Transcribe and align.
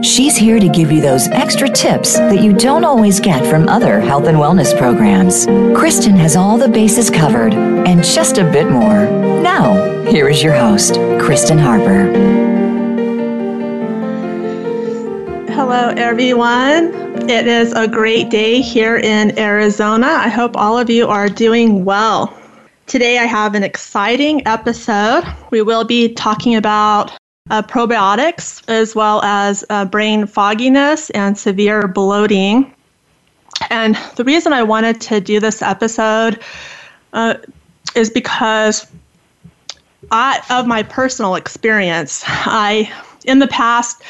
She's 0.00 0.36
here 0.36 0.60
to 0.60 0.68
give 0.68 0.92
you 0.92 1.00
those 1.00 1.26
extra 1.28 1.68
tips 1.68 2.14
that 2.14 2.40
you 2.40 2.52
don't 2.52 2.84
always 2.84 3.18
get 3.18 3.44
from 3.44 3.68
other 3.68 3.98
health 3.98 4.28
and 4.28 4.38
wellness 4.38 4.76
programs. 4.78 5.46
Kristen 5.76 6.14
has 6.14 6.36
all 6.36 6.56
the 6.56 6.68
bases 6.68 7.10
covered 7.10 7.52
and 7.52 8.04
just 8.04 8.38
a 8.38 8.44
bit 8.44 8.70
more. 8.70 9.06
Now, 9.42 10.04
here 10.04 10.28
is 10.28 10.40
your 10.40 10.54
host, 10.54 10.94
Kristen 11.20 11.58
Harper. 11.58 12.12
Hello, 15.52 15.92
everyone. 15.96 16.94
It 17.28 17.48
is 17.48 17.72
a 17.72 17.88
great 17.88 18.30
day 18.30 18.60
here 18.60 18.98
in 18.98 19.36
Arizona. 19.36 20.06
I 20.06 20.28
hope 20.28 20.56
all 20.56 20.78
of 20.78 20.88
you 20.88 21.08
are 21.08 21.28
doing 21.28 21.84
well. 21.84 22.32
Today, 22.86 23.18
I 23.18 23.24
have 23.24 23.56
an 23.56 23.64
exciting 23.64 24.46
episode. 24.46 25.24
We 25.50 25.60
will 25.62 25.84
be 25.84 26.14
talking 26.14 26.54
about 26.54 27.17
uh, 27.50 27.62
probiotics, 27.62 28.62
as 28.68 28.94
well 28.94 29.22
as 29.22 29.64
uh, 29.70 29.84
brain 29.84 30.26
fogginess 30.26 31.10
and 31.10 31.36
severe 31.36 31.88
bloating. 31.88 32.72
And 33.70 33.96
the 34.16 34.24
reason 34.24 34.52
I 34.52 34.62
wanted 34.62 35.00
to 35.02 35.20
do 35.20 35.40
this 35.40 35.62
episode 35.62 36.40
uh, 37.12 37.34
is 37.94 38.10
because 38.10 38.86
I, 40.10 40.40
of 40.50 40.66
my 40.66 40.82
personal 40.82 41.34
experience, 41.34 42.22
I, 42.26 42.92
in 43.24 43.38
the 43.38 43.48
past, 43.48 44.02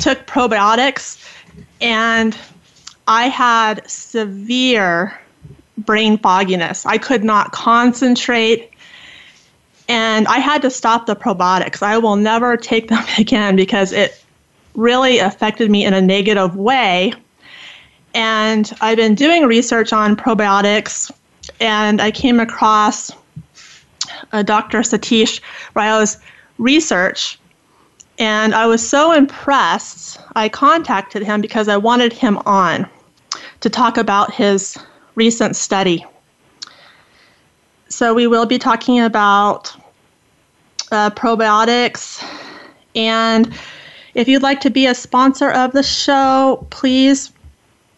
took 0.00 0.26
probiotics 0.26 1.24
and 1.80 2.36
I 3.06 3.28
had 3.28 3.88
severe 3.88 5.18
brain 5.78 6.18
fogginess. 6.18 6.84
I 6.84 6.98
could 6.98 7.24
not 7.24 7.52
concentrate 7.52 8.72
and 9.88 10.28
I 10.28 10.38
had 10.38 10.62
to 10.62 10.70
stop 10.70 11.06
the 11.06 11.16
probiotics. 11.16 11.82
I 11.82 11.98
will 11.98 12.16
never 12.16 12.56
take 12.56 12.88
them 12.88 13.04
again 13.18 13.56
because 13.56 13.92
it 13.92 14.22
really 14.74 15.18
affected 15.18 15.70
me 15.70 15.84
in 15.84 15.94
a 15.94 16.00
negative 16.00 16.54
way. 16.56 17.12
And 18.14 18.72
I've 18.80 18.96
been 18.96 19.14
doing 19.14 19.44
research 19.44 19.92
on 19.92 20.16
probiotics, 20.16 21.10
and 21.60 22.00
I 22.00 22.10
came 22.10 22.40
across 22.40 23.10
uh, 24.32 24.42
Dr. 24.42 24.78
Satish 24.80 25.40
Rao's 25.74 26.18
research. 26.58 27.38
And 28.18 28.54
I 28.54 28.66
was 28.66 28.86
so 28.86 29.12
impressed, 29.12 30.18
I 30.34 30.48
contacted 30.48 31.22
him 31.22 31.40
because 31.40 31.68
I 31.68 31.76
wanted 31.76 32.12
him 32.12 32.38
on 32.46 32.88
to 33.60 33.70
talk 33.70 33.96
about 33.96 34.34
his 34.34 34.76
recent 35.14 35.54
study. 35.54 36.04
So 37.88 38.14
we 38.14 38.26
will 38.26 38.46
be 38.46 38.58
talking 38.58 39.00
about 39.00 39.74
uh, 40.90 41.10
probiotics. 41.10 42.22
And 42.94 43.52
if 44.14 44.28
you'd 44.28 44.42
like 44.42 44.60
to 44.60 44.70
be 44.70 44.86
a 44.86 44.94
sponsor 44.94 45.50
of 45.50 45.72
the 45.72 45.82
show, 45.82 46.66
please 46.70 47.32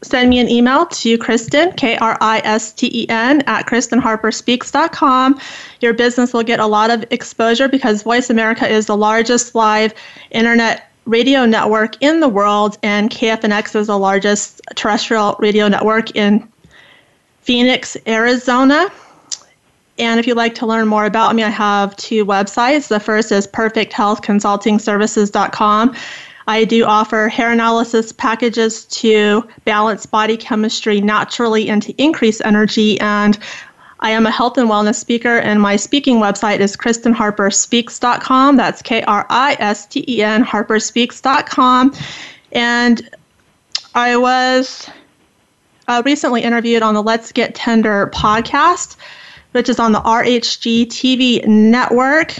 send 0.02 0.30
me 0.30 0.38
an 0.38 0.48
email 0.48 0.86
to 0.86 1.18
Kristen, 1.18 1.72
K 1.72 1.96
R 1.96 2.16
I 2.20 2.40
S 2.44 2.72
T 2.72 2.90
E 2.92 3.08
N, 3.08 3.42
at 3.42 3.66
KristenHarperSpeaks.com. 3.66 5.40
Your 5.80 5.92
business 5.92 6.32
will 6.32 6.42
get 6.42 6.60
a 6.60 6.66
lot 6.66 6.90
of 6.90 7.04
exposure 7.10 7.68
because 7.68 8.02
Voice 8.02 8.30
America 8.30 8.66
is 8.66 8.86
the 8.86 8.96
largest 8.96 9.54
live 9.54 9.92
internet 10.30 10.90
radio 11.06 11.44
network 11.44 12.00
in 12.00 12.20
the 12.20 12.28
world, 12.28 12.78
and 12.82 13.10
KFNX 13.10 13.74
is 13.74 13.88
the 13.88 13.98
largest 13.98 14.60
terrestrial 14.76 15.36
radio 15.38 15.68
network 15.68 16.14
in 16.14 16.46
Phoenix, 17.40 17.96
Arizona. 18.06 18.90
And 20.00 20.18
if 20.18 20.26
you'd 20.26 20.36
like 20.36 20.54
to 20.56 20.66
learn 20.66 20.88
more 20.88 21.04
about 21.04 21.34
me, 21.34 21.42
I 21.42 21.50
have 21.50 21.94
two 21.96 22.24
websites. 22.24 22.88
The 22.88 22.98
first 22.98 23.30
is 23.30 23.46
perfecthealthconsultingservices.com. 23.46 25.96
I 26.46 26.64
do 26.64 26.84
offer 26.84 27.28
hair 27.28 27.52
analysis 27.52 28.12
packages 28.12 28.86
to 28.86 29.46
balance 29.64 30.06
body 30.06 30.36
chemistry 30.36 31.00
naturally 31.00 31.68
and 31.68 31.82
to 31.82 31.92
increase 32.02 32.40
energy. 32.40 32.98
And 32.98 33.38
I 34.00 34.10
am 34.10 34.26
a 34.26 34.30
health 34.30 34.56
and 34.56 34.68
wellness 34.68 34.94
speaker, 34.94 35.38
and 35.38 35.60
my 35.60 35.76
speaking 35.76 36.16
website 36.16 36.60
is 36.60 36.76
KristenHarperSpeaks.com. 36.76 38.56
That's 38.56 38.80
K 38.80 39.02
R 39.02 39.26
I 39.28 39.56
S 39.60 39.86
T 39.86 40.04
E 40.08 40.22
N, 40.22 40.44
HarperSpeaks.com. 40.44 41.94
And 42.52 43.10
I 43.94 44.16
was 44.16 44.88
uh, 45.86 46.02
recently 46.04 46.42
interviewed 46.42 46.82
on 46.82 46.94
the 46.94 47.02
Let's 47.02 47.30
Get 47.30 47.54
Tender 47.54 48.10
podcast, 48.14 48.96
which 49.52 49.68
is 49.68 49.78
on 49.78 49.92
the 49.92 50.00
RHG 50.00 50.86
TV 50.86 51.46
network. 51.46 52.36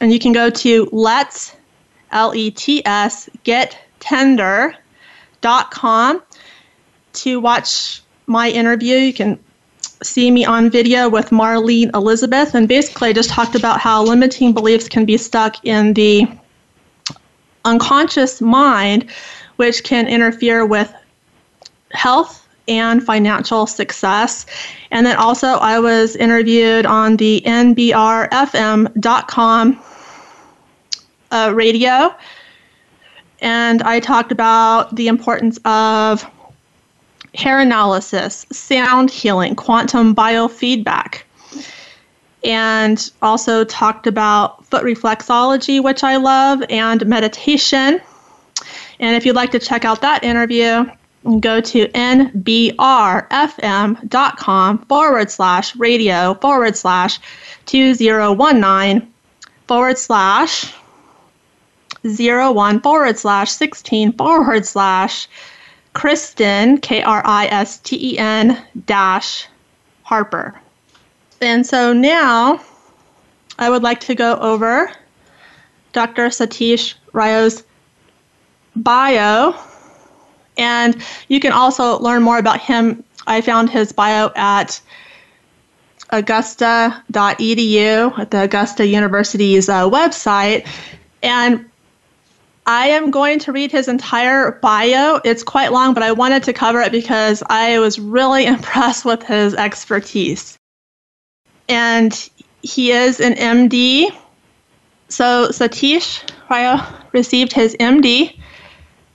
And 0.00 0.12
you 0.12 0.18
can 0.18 0.32
go 0.32 0.50
to 0.50 0.88
Let's, 0.92 1.56
L 2.10 2.34
E 2.34 2.50
T 2.50 2.82
S, 2.86 3.28
Get 3.44 3.78
Tender.com 4.00 4.62
to 7.12 7.40
watch 7.40 8.02
my 8.26 8.50
interview. 8.50 8.96
You 8.96 9.12
can 9.12 9.38
see 10.02 10.30
me 10.30 10.44
on 10.44 10.70
video 10.70 11.08
with 11.08 11.30
Marlene 11.30 11.90
Elizabeth. 11.94 12.54
And 12.54 12.68
basically, 12.68 13.08
I 13.08 13.12
just 13.12 13.30
talked 13.30 13.54
about 13.54 13.80
how 13.80 14.04
limiting 14.04 14.52
beliefs 14.52 14.88
can 14.88 15.04
be 15.04 15.16
stuck 15.16 15.64
in 15.64 15.94
the 15.94 16.26
unconscious 17.64 18.40
mind, 18.40 19.10
which 19.56 19.82
can 19.82 20.06
interfere 20.06 20.64
with 20.64 20.92
health 21.90 22.37
and 22.68 23.02
financial 23.02 23.66
success. 23.66 24.46
And 24.90 25.04
then 25.06 25.16
also, 25.16 25.48
I 25.48 25.78
was 25.80 26.14
interviewed 26.16 26.86
on 26.86 27.16
the 27.16 27.42
NBRFM.com 27.44 27.84
uh, 31.30 31.52
radio, 31.54 32.14
and 33.40 33.82
I 33.82 34.00
talked 34.00 34.32
about 34.32 34.96
the 34.96 35.08
importance 35.08 35.58
of 35.64 36.24
hair 37.34 37.60
analysis, 37.60 38.46
sound 38.50 39.10
healing, 39.10 39.54
quantum 39.54 40.14
biofeedback, 40.14 41.22
and 42.44 43.10
also 43.22 43.64
talked 43.64 44.06
about 44.06 44.64
foot 44.66 44.84
reflexology, 44.84 45.82
which 45.82 46.02
I 46.02 46.16
love, 46.16 46.62
and 46.70 47.06
meditation. 47.06 48.00
And 49.00 49.16
if 49.16 49.24
you'd 49.24 49.36
like 49.36 49.50
to 49.52 49.58
check 49.58 49.84
out 49.84 50.00
that 50.00 50.24
interview, 50.24 50.86
go 51.36 51.60
to 51.60 51.86
nbrfm.com 51.88 52.78
forward 54.86 55.30
slash 55.30 55.76
radio 55.76 56.34
forward 56.34 56.76
slash 56.76 57.20
2019 57.66 59.12
forward 59.66 59.98
slash 59.98 60.74
01 62.02 62.80
forward 62.80 63.18
slash 63.18 63.50
16 63.52 64.12
forward 64.12 64.64
slash 64.64 65.28
Kristen, 65.92 66.78
K 66.78 67.02
R 67.02 67.22
I 67.24 67.46
S 67.46 67.78
T 67.78 68.12
E 68.14 68.18
N 68.18 68.62
dash 68.86 69.46
Harper. 70.04 70.58
And 71.40 71.66
so 71.66 71.92
now 71.92 72.60
I 73.58 73.68
would 73.68 73.82
like 73.82 74.00
to 74.00 74.14
go 74.14 74.36
over 74.36 74.90
Dr. 75.92 76.28
Satish 76.28 76.94
Rao's 77.12 77.64
bio 78.76 79.54
and 80.58 81.02
you 81.28 81.40
can 81.40 81.52
also 81.52 81.98
learn 82.00 82.22
more 82.22 82.38
about 82.38 82.60
him. 82.60 83.04
I 83.26 83.40
found 83.40 83.70
his 83.70 83.92
bio 83.92 84.30
at 84.34 84.80
augusta.edu 86.10 88.18
at 88.18 88.30
the 88.30 88.42
Augusta 88.42 88.86
University's 88.86 89.68
uh, 89.68 89.88
website. 89.88 90.66
And 91.22 91.64
I 92.66 92.88
am 92.88 93.10
going 93.10 93.38
to 93.40 93.52
read 93.52 93.70
his 93.70 93.88
entire 93.88 94.52
bio. 94.52 95.20
It's 95.24 95.42
quite 95.42 95.72
long, 95.72 95.94
but 95.94 96.02
I 96.02 96.12
wanted 96.12 96.42
to 96.44 96.52
cover 96.52 96.80
it 96.80 96.92
because 96.92 97.42
I 97.48 97.78
was 97.78 97.98
really 97.98 98.46
impressed 98.46 99.04
with 99.04 99.22
his 99.22 99.54
expertise. 99.54 100.58
And 101.68 102.30
he 102.62 102.92
is 102.92 103.20
an 103.20 103.34
MD. 103.34 104.10
So 105.08 105.48
Satish 105.48 106.22
Rao 106.50 106.86
received 107.12 107.52
his 107.52 107.74
MD 107.76 108.37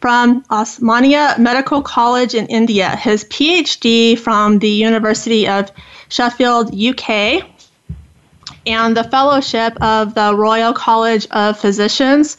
from 0.04 0.44
Osmania 0.52 1.40
Medical 1.40 1.82
College 1.82 2.36
in 2.36 2.46
India, 2.48 2.94
his 2.98 3.24
PhD 3.24 4.20
from 4.20 4.60
the 4.60 4.68
University 4.68 5.48
of 5.48 5.72
Sheffield, 6.10 6.76
UK, 6.76 7.42
and 8.68 8.98
the 8.98 9.06
fellowship 9.06 9.82
of 9.82 10.14
the 10.14 10.36
Royal 10.36 10.74
College 10.74 11.26
of 11.32 11.58
Physicians 11.58 12.36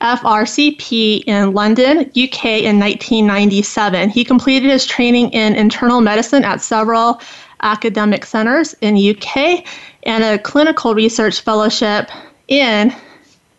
FRCP 0.00 1.24
in 1.26 1.52
London, 1.52 2.10
UK 2.16 2.62
in 2.64 2.80
1997. 2.80 4.08
He 4.08 4.24
completed 4.24 4.70
his 4.70 4.86
training 4.86 5.28
in 5.32 5.54
internal 5.56 6.00
medicine 6.00 6.42
at 6.42 6.62
several 6.62 7.20
academic 7.60 8.24
centers 8.24 8.74
in 8.80 8.96
UK 8.96 9.62
and 10.04 10.24
a 10.24 10.38
clinical 10.38 10.94
research 10.94 11.42
fellowship 11.42 12.08
in 12.48 12.94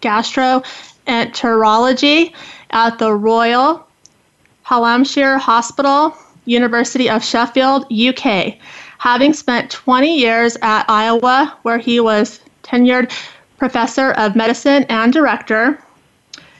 gastroenterology 0.01 2.33
at 2.71 2.99
the 2.99 3.13
Royal 3.13 3.87
Hallamshire 4.65 5.39
Hospital, 5.39 6.17
University 6.45 7.09
of 7.09 7.23
Sheffield, 7.23 7.85
UK. 7.91 8.57
Having 8.97 9.33
spent 9.33 9.69
20 9.71 10.17
years 10.17 10.57
at 10.61 10.85
Iowa, 10.89 11.57
where 11.61 11.77
he 11.77 11.99
was 11.99 12.39
tenured 12.63 13.11
professor 13.57 14.11
of 14.11 14.35
medicine 14.35 14.85
and 14.89 15.13
director, 15.13 15.79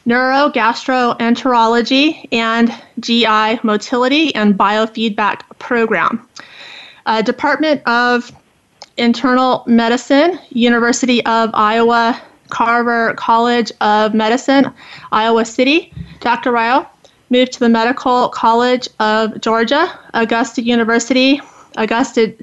neurogastroenterology, 0.06 2.28
and 2.32 2.74
GI 3.00 3.60
motility 3.64 4.36
and 4.36 4.56
biofeedback 4.58 5.42
program. 5.60 6.28
Uh, 7.06 7.22
Department 7.22 7.82
of 7.88 8.32
Internal 8.98 9.64
Medicine, 9.68 10.40
University 10.50 11.24
of 11.26 11.52
Iowa, 11.54 12.20
Carver 12.50 13.14
College 13.16 13.72
of 13.82 14.14
Medicine, 14.14 14.72
Iowa 15.12 15.46
City. 15.46 15.94
Dr. 16.20 16.52
Rao 16.52 16.88
moved 17.30 17.54
to 17.54 17.60
the 17.60 17.70
Medical 17.70 18.30
College 18.30 18.88
of 19.00 19.40
Georgia, 19.42 19.92
Augusta 20.14 20.64
University, 20.64 21.42
Augusta, 21.78 22.34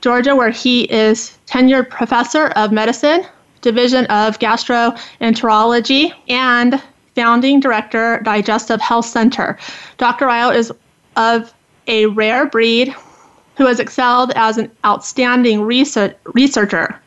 Georgia, 0.00 0.34
where 0.34 0.50
he 0.50 0.82
is 0.84 1.38
tenured 1.46 1.88
professor 1.90 2.48
of 2.48 2.72
medicine, 2.72 3.24
Division 3.62 4.04
of 4.06 4.38
Gastroenterology, 4.38 6.12
and 6.28 6.82
founding 7.14 7.60
director, 7.60 8.20
Digestive 8.22 8.80
Health 8.80 9.06
Center. 9.06 9.58
Dr. 9.96 10.26
Rao 10.26 10.50
is 10.50 10.72
of 11.16 11.52
a 11.86 12.06
rare 12.06 12.46
breed 12.46 12.94
who 13.56 13.66
has 13.66 13.80
excelled 13.80 14.32
as 14.36 14.58
an 14.58 14.70
outstanding 14.84 15.62
research, 15.62 16.14
researcher, 16.34 17.00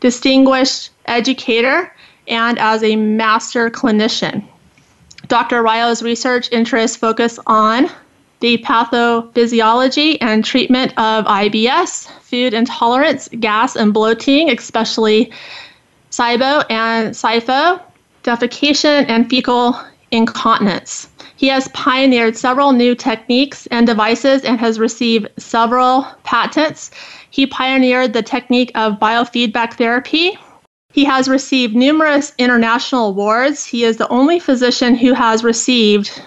distinguished 0.00 0.90
educator, 1.06 1.94
and 2.28 2.58
as 2.58 2.82
a 2.82 2.96
master 2.96 3.70
clinician. 3.70 4.44
Dr. 5.28 5.62
Rao's 5.62 6.02
research 6.02 6.50
interests 6.52 6.96
focus 6.96 7.38
on 7.46 7.88
the 8.40 8.58
pathophysiology 8.58 10.18
and 10.20 10.44
treatment 10.44 10.90
of 10.98 11.24
IBS, 11.26 12.10
food 12.22 12.52
intolerance, 12.52 13.28
gas 13.38 13.76
and 13.76 13.94
bloating, 13.94 14.50
especially 14.50 15.32
SIBO 16.10 16.64
and 16.68 17.14
SIFO, 17.14 17.80
defecation, 18.24 19.08
and 19.08 19.30
fecal 19.30 19.80
incontinence. 20.10 21.08
He 21.36 21.48
has 21.48 21.68
pioneered 21.68 22.36
several 22.36 22.72
new 22.72 22.94
techniques 22.94 23.66
and 23.68 23.86
devices 23.86 24.44
and 24.44 24.60
has 24.60 24.78
received 24.78 25.28
several 25.38 26.06
patents. 26.22 26.90
He 27.30 27.46
pioneered 27.46 28.12
the 28.12 28.22
technique 28.22 28.72
of 28.74 29.00
biofeedback 29.00 29.74
therapy. 29.74 30.38
He 30.92 31.04
has 31.06 31.26
received 31.26 31.74
numerous 31.74 32.34
international 32.38 33.08
awards. 33.08 33.64
He 33.64 33.84
is 33.84 33.96
the 33.96 34.08
only 34.08 34.38
physician 34.38 34.94
who 34.94 35.14
has 35.14 35.42
received 35.42 36.22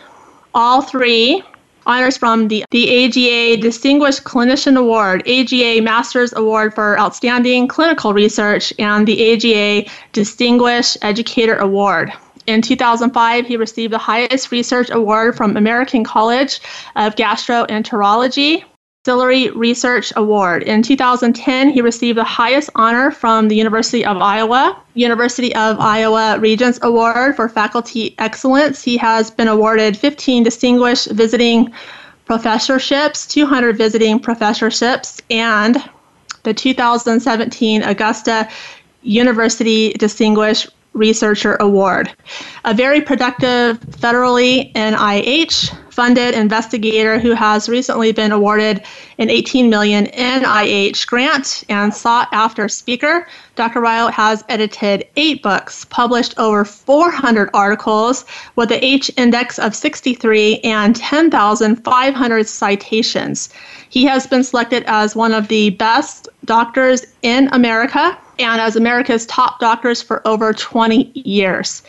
all 0.54 0.82
three 0.82 1.44
honors 1.86 2.18
from 2.18 2.48
the, 2.48 2.66
the 2.72 3.06
AGA 3.06 3.62
Distinguished 3.62 4.24
Clinician 4.24 4.76
Award, 4.76 5.22
AGA 5.28 5.82
Masters 5.82 6.34
Award 6.34 6.74
for 6.74 7.00
Outstanding 7.00 7.68
Clinical 7.68 8.14
Research, 8.14 8.74
and 8.80 9.08
the 9.08 9.34
AGA 9.34 9.90
Distinguished 10.14 10.98
Educator 11.04 11.58
Award. 11.58 12.12
In 12.48 12.62
2005, 12.62 13.48
he 13.48 13.58
received 13.58 13.94
the 13.94 13.98
highest 13.98 14.52
research 14.52 14.90
award 14.92 15.36
from 15.36 15.58
American 15.58 16.04
College 16.04 16.60
of 16.96 17.16
Gastroenterology, 17.16 18.64
Auxiliary 19.06 19.52
Research 19.52 20.12
Award. 20.16 20.64
In 20.64 20.82
2010, 20.82 21.70
he 21.70 21.80
received 21.80 22.18
the 22.18 22.24
highest 22.24 22.72
honor 22.74 23.12
from 23.12 23.50
the 23.50 23.56
University 23.56 24.04
of 24.04 24.18
Iowa, 24.18 24.82
University 24.96 25.54
of 25.54 25.80
Iowa 25.80 26.40
Regents 26.40 26.80
Award 26.82 27.36
for 27.36 27.48
Faculty 27.48 28.16
Excellence. 28.18 28.82
He 28.82 28.98
has 28.98 29.30
been 29.30 29.48
awarded 29.48 29.96
15 29.96 30.42
distinguished 30.42 31.12
visiting 31.12 31.72
professorships, 32.26 33.28
200 33.28 33.78
visiting 33.78 34.20
professorships, 34.20 35.22
and 35.30 35.78
the 36.42 36.56
2017 36.56 37.84
Augusta 37.84 38.50
University 39.04 39.94
Distinguished 39.94 40.70
Researcher 40.94 41.58
Award. 41.60 42.12
A 42.64 42.74
very 42.74 43.02
productive 43.02 43.80
federally 43.82 44.74
NIH 44.74 45.78
funded 45.96 46.36
investigator 46.36 47.18
who 47.18 47.32
has 47.32 47.70
recently 47.70 48.12
been 48.12 48.34
awarded 48.34 48.82
an 49.18 49.30
18 49.30 49.70
million 49.70 50.08
NIH 50.08 51.08
grant 51.08 51.64
and 51.70 51.94
sought 51.94 52.28
after 52.34 52.68
speaker. 52.68 53.26
Dr. 53.56 53.80
Rao 53.80 54.10
has 54.10 54.44
edited 54.50 55.08
eight 55.16 55.42
books, 55.42 55.86
published 55.86 56.38
over 56.38 56.66
400 56.66 57.50
articles 57.54 58.26
with 58.58 58.74
an 58.74 58.84
H 58.84 59.10
index 59.16 59.58
of 59.58 59.74
63 59.74 60.60
and 60.66 60.98
10,500 60.98 62.46
citations. 62.46 63.50
He 63.88 64.04
has 64.04 64.28
been 64.28 64.44
selected 64.44 64.84
as 64.88 65.16
one 65.16 65.34
of 65.34 65.48
the 65.48 65.70
best 65.70 66.28
doctors 66.44 67.06
in 67.22 67.48
America 67.54 68.18
and 68.38 68.60
as 68.60 68.76
America's 68.76 69.26
top 69.28 69.62
doctors 69.62 70.02
for 70.02 70.22
over 70.28 70.52
20 70.52 71.10
years. 71.16 71.84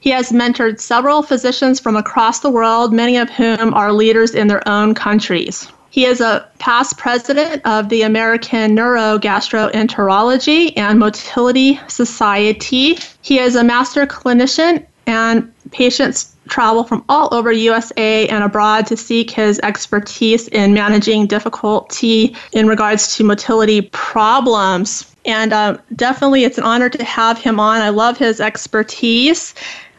He 0.00 0.10
has 0.10 0.30
mentored 0.30 0.80
several 0.80 1.22
physicians 1.22 1.80
from 1.80 1.96
across 1.96 2.40
the 2.40 2.50
world, 2.50 2.92
many 2.92 3.16
of 3.16 3.30
whom 3.30 3.74
are 3.74 3.92
leaders 3.92 4.34
in 4.34 4.46
their 4.46 4.66
own 4.68 4.94
countries. 4.94 5.68
He 5.90 6.04
is 6.04 6.20
a 6.20 6.46
past 6.58 6.98
president 6.98 7.62
of 7.64 7.88
the 7.88 8.02
American 8.02 8.76
Neurogastroenterology 8.76 10.74
and 10.76 10.98
Motility 10.98 11.80
Society. 11.88 12.98
He 13.22 13.38
is 13.38 13.56
a 13.56 13.64
master 13.64 14.06
clinician, 14.06 14.84
and 15.06 15.52
patients 15.70 16.36
travel 16.48 16.84
from 16.84 17.04
all 17.08 17.28
over 17.32 17.50
USA 17.50 18.28
and 18.28 18.44
abroad 18.44 18.86
to 18.86 18.96
seek 18.96 19.30
his 19.30 19.58
expertise 19.62 20.48
in 20.48 20.74
managing 20.74 21.26
difficulty 21.26 22.36
in 22.52 22.66
regards 22.66 23.16
to 23.16 23.24
motility 23.24 23.82
problems. 23.92 25.14
And 25.24 25.52
uh, 25.52 25.78
definitely, 25.96 26.44
it's 26.44 26.58
an 26.58 26.64
honor 26.64 26.88
to 26.88 27.04
have 27.04 27.38
him 27.38 27.60
on. 27.60 27.80
I 27.80 27.88
love 27.90 28.18
his 28.18 28.40
expertise. 28.40 29.54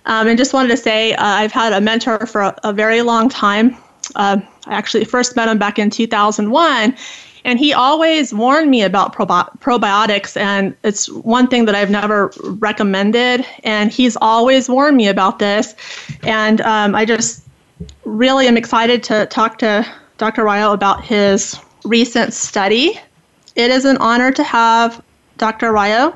Um, 0.10 0.28
and 0.28 0.38
just 0.40 0.54
wanted 0.54 0.70
to 0.70 0.78
say, 0.78 1.14
uh, 1.14 1.24
I've 1.24 1.52
had 1.52 1.72
a 1.72 1.80
mentor 1.80 2.26
for 2.26 2.42
a, 2.42 2.56
a 2.64 2.74
very 2.74 3.04
long 3.04 3.30
time. 3.30 3.78
Uh, 4.16 4.42
I 4.66 4.74
actually 4.74 5.06
first 5.06 5.36
met 5.36 5.48
him 5.48 5.60
back 5.60 5.78
in 5.78 5.92
2001, 5.92 6.98
and 7.46 7.60
he 7.60 7.74
always 7.74 8.34
warned 8.34 8.72
me 8.72 8.82
about 8.82 9.14
probi- 9.14 9.48
probiotics, 9.60 10.36
and 10.36 10.76
it's 10.84 11.12
one 11.12 11.48
thing 11.48 11.66
that 11.66 11.76
I've 11.76 11.92
never 11.92 12.34
recommended. 12.44 13.46
And 13.64 13.92
he's 13.92 14.18
always 14.20 14.68
warned 14.68 14.98
me 14.98 15.08
about 15.08 15.38
this, 15.38 15.76
and 16.24 16.60
um, 16.62 16.96
I 16.96 17.06
just 17.06 17.46
really 18.04 18.48
am 18.48 18.58
excited 18.58 19.04
to 19.04 19.28
talk 19.28 19.60
to 19.60 19.86
Dr. 20.18 20.44
Rao 20.44 20.74
about 20.74 21.04
his 21.06 21.56
recent 21.86 22.34
study. 22.34 23.00
It 23.56 23.70
is 23.70 23.86
an 23.86 23.98
honor 23.98 24.32
to 24.32 24.44
have 24.44 25.04
Dr. 25.38 25.72
Rao 25.72 26.16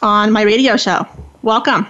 on 0.00 0.32
my 0.32 0.40
radio 0.40 0.78
show. 0.78 1.06
Welcome. 1.42 1.86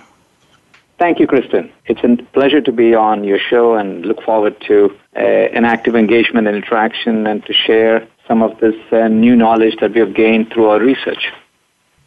Thank 0.99 1.19
you, 1.21 1.26
Kristen. 1.26 1.71
It's 1.87 2.03
a 2.03 2.17
pleasure 2.33 2.61
to 2.62 2.73
be 2.73 2.95
on 2.95 3.23
your 3.23 3.38
show 3.38 3.75
and 3.75 4.07
look 4.07 4.23
forward 4.23 4.59
to 4.62 4.97
uh, 5.15 5.19
an 5.19 5.65
active 5.65 5.95
engagement 5.95 6.47
and 6.47 6.57
interaction 6.57 7.26
and 7.26 7.45
to 7.45 7.53
share 7.53 8.07
some 8.26 8.43
of 8.43 8.59
this 8.61 8.75
uh, 8.93 9.09
new 9.09 9.37
knowledge 9.37 9.76
that 9.81 9.93
we 9.93 10.00
have 10.00 10.15
gained 10.15 10.50
through 10.50 10.67
our 10.67 10.81
research. 10.81 11.31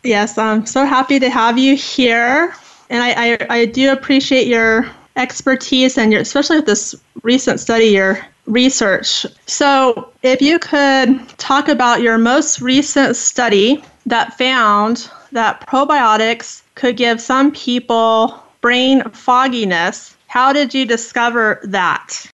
Yes, 0.04 0.38
I'm 0.38 0.66
so 0.66 0.86
happy 0.86 1.20
to 1.20 1.30
have 1.30 1.58
you 1.58 1.76
here. 1.76 2.54
And 2.90 3.04
I, 3.04 3.34
I, 3.34 3.48
I 3.50 3.66
do 3.66 3.92
appreciate 3.92 4.48
your 4.48 4.90
expertise 5.16 5.98
and 5.98 6.12
your, 6.12 6.22
especially 6.22 6.58
with 6.58 6.66
this 6.66 6.96
recent 7.22 7.60
study, 7.60 7.86
your 7.86 8.26
research. 8.48 9.26
So, 9.46 10.12
if 10.24 10.42
you 10.42 10.58
could 10.58 11.28
talk 11.38 11.68
about 11.68 12.02
your 12.02 12.18
most 12.18 12.62
recent 12.62 13.16
study 13.16 13.84
that 14.08 14.36
found 14.38 15.12
that 15.32 15.68
probiotics 15.68 16.64
could 16.74 16.98
give 16.98 17.22
some 17.22 17.52
people 17.52 18.42
brain 18.62 19.04
fogginess. 19.12 20.16
How 20.28 20.54
did 20.54 20.74
you 20.74 20.86
discover 20.86 21.60
that? 21.64 22.30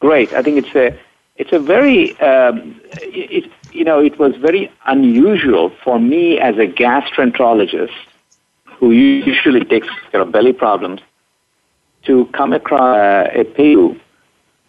Great. 0.00 0.32
I 0.32 0.42
think 0.42 0.58
it's 0.58 0.74
a 0.74 0.98
it's 1.36 1.52
a 1.52 1.58
very 1.58 2.18
um, 2.20 2.80
it, 3.00 3.50
you 3.72 3.84
know 3.84 4.00
it 4.00 4.18
was 4.18 4.36
very 4.36 4.70
unusual 4.86 5.70
for 5.82 5.98
me 5.98 6.38
as 6.38 6.56
a 6.56 6.66
gastroenterologist 6.66 7.94
who 8.78 8.90
usually 8.90 9.64
takes 9.64 9.88
care 10.10 10.20
of 10.20 10.32
belly 10.32 10.52
problems 10.52 11.00
to 12.02 12.26
come 12.32 12.52
across 12.52 12.96
uh, 12.96 13.30
a 13.40 13.44
patient 13.44 14.00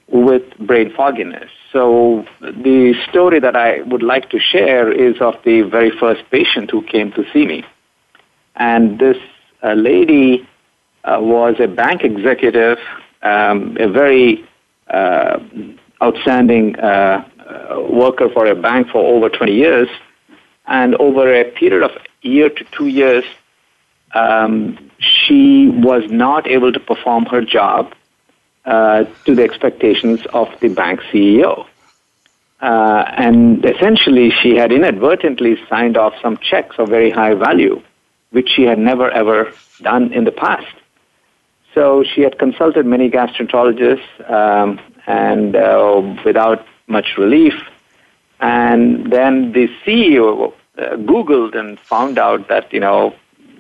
with 0.07 0.43
brain 0.59 0.93
fogginess. 0.93 1.49
So 1.71 2.25
the 2.39 2.93
story 3.09 3.39
that 3.39 3.55
I 3.55 3.81
would 3.81 4.03
like 4.03 4.29
to 4.29 4.39
share 4.39 4.91
is 4.91 5.19
of 5.19 5.35
the 5.43 5.61
very 5.61 5.89
first 5.89 6.21
patient 6.29 6.69
who 6.69 6.83
came 6.83 7.11
to 7.13 7.25
see 7.33 7.47
me. 7.47 7.65
And 8.55 8.99
this 8.99 9.17
uh, 9.63 9.73
lady 9.73 10.47
uh, 11.03 11.17
was 11.19 11.55
a 11.59 11.67
bank 11.67 12.03
executive, 12.03 12.79
um, 13.21 13.77
a 13.79 13.87
very 13.87 14.45
uh, 14.89 15.39
outstanding 16.01 16.77
uh, 16.79 17.27
uh, 17.39 17.81
worker 17.89 18.29
for 18.29 18.45
a 18.45 18.55
bank 18.55 18.89
for 18.89 19.03
over 19.15 19.29
20 19.29 19.53
years. 19.53 19.89
And 20.65 20.95
over 20.95 21.33
a 21.33 21.43
period 21.51 21.83
of 21.83 21.91
a 21.91 22.27
year 22.27 22.49
to 22.49 22.63
two 22.71 22.87
years, 22.87 23.25
um, 24.13 24.91
she 24.99 25.69
was 25.69 26.03
not 26.09 26.47
able 26.47 26.71
to 26.71 26.79
perform 26.79 27.25
her 27.25 27.41
job 27.41 27.93
uh, 28.65 29.03
to 29.25 29.35
the 29.35 29.43
expectations 29.43 30.21
of 30.33 30.47
the 30.61 30.69
bank 30.69 31.01
CEO. 31.11 31.65
Uh, 32.61 33.03
and 33.17 33.65
essentially, 33.65 34.31
she 34.41 34.55
had 34.55 34.71
inadvertently 34.71 35.57
signed 35.67 35.97
off 35.97 36.13
some 36.21 36.37
checks 36.37 36.77
of 36.79 36.87
very 36.87 37.09
high 37.09 37.33
value, 37.33 37.81
which 38.29 38.49
she 38.49 38.63
had 38.63 38.79
never 38.79 39.11
ever 39.11 39.51
done 39.81 40.13
in 40.13 40.23
the 40.23 40.31
past. 40.31 40.73
So 41.73 42.03
she 42.03 42.21
had 42.21 42.37
consulted 42.37 42.85
many 42.85 43.09
gastroenterologists, 43.09 44.31
um, 44.31 44.79
and 45.07 45.55
uh, 45.55 46.15
without 46.23 46.65
much 46.87 47.17
relief. 47.17 47.53
And 48.39 49.11
then 49.11 49.53
the 49.53 49.67
CEO 49.85 50.53
uh, 50.77 50.81
Googled 50.97 51.57
and 51.57 51.79
found 51.79 52.17
out 52.17 52.47
that 52.49 52.71
you 52.73 52.79
know 52.79 53.15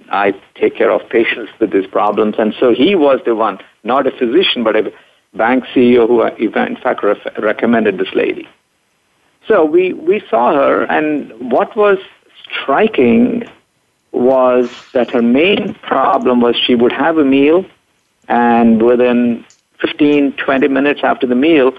I 0.09 0.33
take 0.55 0.75
care 0.75 0.91
of 0.91 1.07
patients 1.09 1.51
with 1.59 1.71
these 1.71 1.87
problems, 1.87 2.35
and 2.37 2.53
so 2.59 2.73
he 2.73 2.95
was 2.95 3.19
the 3.25 3.35
one, 3.35 3.59
not 3.83 4.05
a 4.07 4.11
physician, 4.11 4.63
but 4.63 4.75
a 4.75 4.93
bank 5.33 5.63
CEO 5.73 6.07
who, 6.07 6.21
uh, 6.21 6.35
in 6.37 6.75
fact, 6.75 7.03
ref- 7.03 7.37
recommended 7.39 7.97
this 7.97 8.13
lady. 8.13 8.47
So 9.47 9.65
we, 9.65 9.93
we 9.93 10.21
saw 10.29 10.53
her, 10.53 10.83
and 10.83 11.31
what 11.51 11.75
was 11.75 11.97
striking 12.49 13.43
was 14.11 14.71
that 14.93 15.09
her 15.11 15.21
main 15.21 15.73
problem 15.75 16.39
was 16.41 16.55
she 16.55 16.75
would 16.75 16.91
have 16.91 17.17
a 17.17 17.25
meal, 17.25 17.65
and 18.27 18.81
within 18.81 19.45
15, 19.81 20.33
20 20.33 20.67
minutes 20.67 21.01
after 21.03 21.27
the 21.27 21.35
meal, 21.35 21.73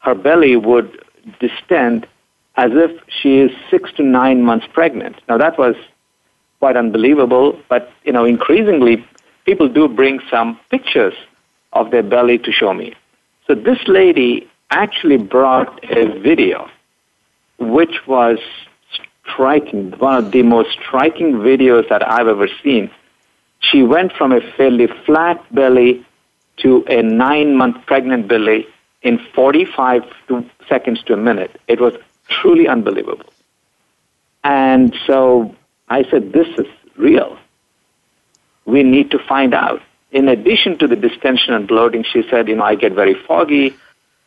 her 0.00 0.14
belly 0.14 0.56
would 0.56 1.04
distend 1.40 2.06
as 2.56 2.70
if 2.74 2.90
she 3.08 3.38
is 3.38 3.50
six 3.70 3.92
to 3.92 4.02
nine 4.02 4.42
months 4.42 4.66
pregnant. 4.72 5.16
Now 5.28 5.38
that 5.38 5.58
was 5.58 5.74
quite 6.58 6.76
unbelievable, 6.76 7.58
but 7.68 7.92
you 8.04 8.12
know, 8.12 8.24
increasingly 8.24 9.04
people 9.44 9.68
do 9.68 9.88
bring 9.88 10.20
some 10.30 10.58
pictures 10.70 11.14
of 11.72 11.90
their 11.90 12.02
belly 12.02 12.38
to 12.38 12.52
show 12.52 12.72
me. 12.74 12.94
So 13.46 13.54
this 13.54 13.78
lady 13.86 14.48
actually 14.70 15.16
brought 15.16 15.82
a 15.84 16.18
video 16.20 16.68
which 17.58 18.06
was 18.06 18.38
striking, 19.24 19.92
one 19.98 20.24
of 20.24 20.32
the 20.32 20.42
most 20.42 20.70
striking 20.72 21.34
videos 21.34 21.88
that 21.88 22.06
I've 22.06 22.28
ever 22.28 22.48
seen. 22.62 22.90
She 23.60 23.82
went 23.82 24.12
from 24.12 24.32
a 24.32 24.40
fairly 24.56 24.86
flat 25.04 25.42
belly 25.54 26.04
to 26.58 26.84
a 26.88 27.02
nine 27.02 27.56
month 27.56 27.84
pregnant 27.86 28.28
belly 28.28 28.66
in 29.02 29.18
45 29.34 30.02
to 30.28 30.44
seconds 30.68 31.02
to 31.04 31.14
a 31.14 31.16
minute. 31.16 31.60
It 31.68 31.80
was 31.80 31.94
truly 32.28 32.68
unbelievable. 32.68 33.26
And 34.44 34.94
so 35.06 35.54
I 35.88 36.04
said, 36.10 36.32
This 36.32 36.48
is 36.58 36.66
real. 36.96 37.38
We 38.64 38.82
need 38.82 39.10
to 39.12 39.18
find 39.18 39.54
out. 39.54 39.82
In 40.10 40.28
addition 40.28 40.78
to 40.78 40.86
the 40.86 40.96
distension 40.96 41.52
and 41.52 41.68
bloating, 41.68 42.04
she 42.04 42.22
said, 42.30 42.48
You 42.48 42.56
know, 42.56 42.64
I 42.64 42.74
get 42.74 42.92
very 42.92 43.14
foggy 43.14 43.76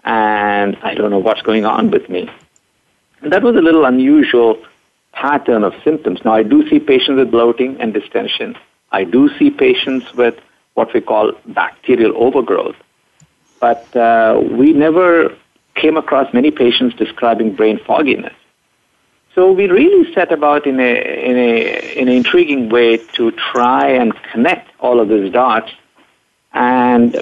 and 0.04 0.78
I 0.82 0.94
don't 0.96 1.12
know 1.12 1.20
what's 1.20 1.42
going 1.42 1.66
on 1.66 1.92
with 1.92 2.10
me. 2.10 2.30
And 3.22 3.32
that 3.32 3.44
was 3.44 3.56
a 3.56 3.62
little 3.62 3.86
unusual 3.86 4.58
pattern 5.12 5.64
of 5.64 5.74
symptoms. 5.84 6.20
Now, 6.26 6.34
I 6.34 6.44
do 6.44 6.68
see 6.70 6.80
patients 6.80 7.18
with 7.18 7.32
bloating 7.32 7.80
and 7.80 7.94
distension. 7.94 8.58
I 8.92 9.04
do 9.04 9.30
see 9.38 9.50
patients 9.50 10.14
with 10.14 10.38
what 10.74 10.94
we 10.94 11.02
call 11.02 11.34
bacterial 11.48 12.14
overgrowth. 12.16 12.76
But 13.60 13.96
uh, 13.96 14.42
we 14.44 14.74
never 14.74 15.36
came 15.76 15.98
across 15.98 16.34
many 16.34 16.52
patients 16.52 16.96
describing 16.96 17.56
brain 17.56 17.80
fogginess. 17.86 18.34
So 19.36 19.52
we 19.52 19.68
really 19.68 20.14
set 20.14 20.32
about 20.32 20.68
in 20.68 20.80
a 20.80 20.94
in 21.30 21.38
a 21.38 22.00
in 22.00 22.08
an 22.10 22.14
intriguing 22.16 22.68
way 22.70 22.98
to 23.16 23.32
try 23.32 23.88
and 23.88 24.14
connect 24.32 24.70
all 24.80 25.00
of 25.00 25.08
these 25.08 25.32
dots, 25.32 25.72
and 26.54 27.16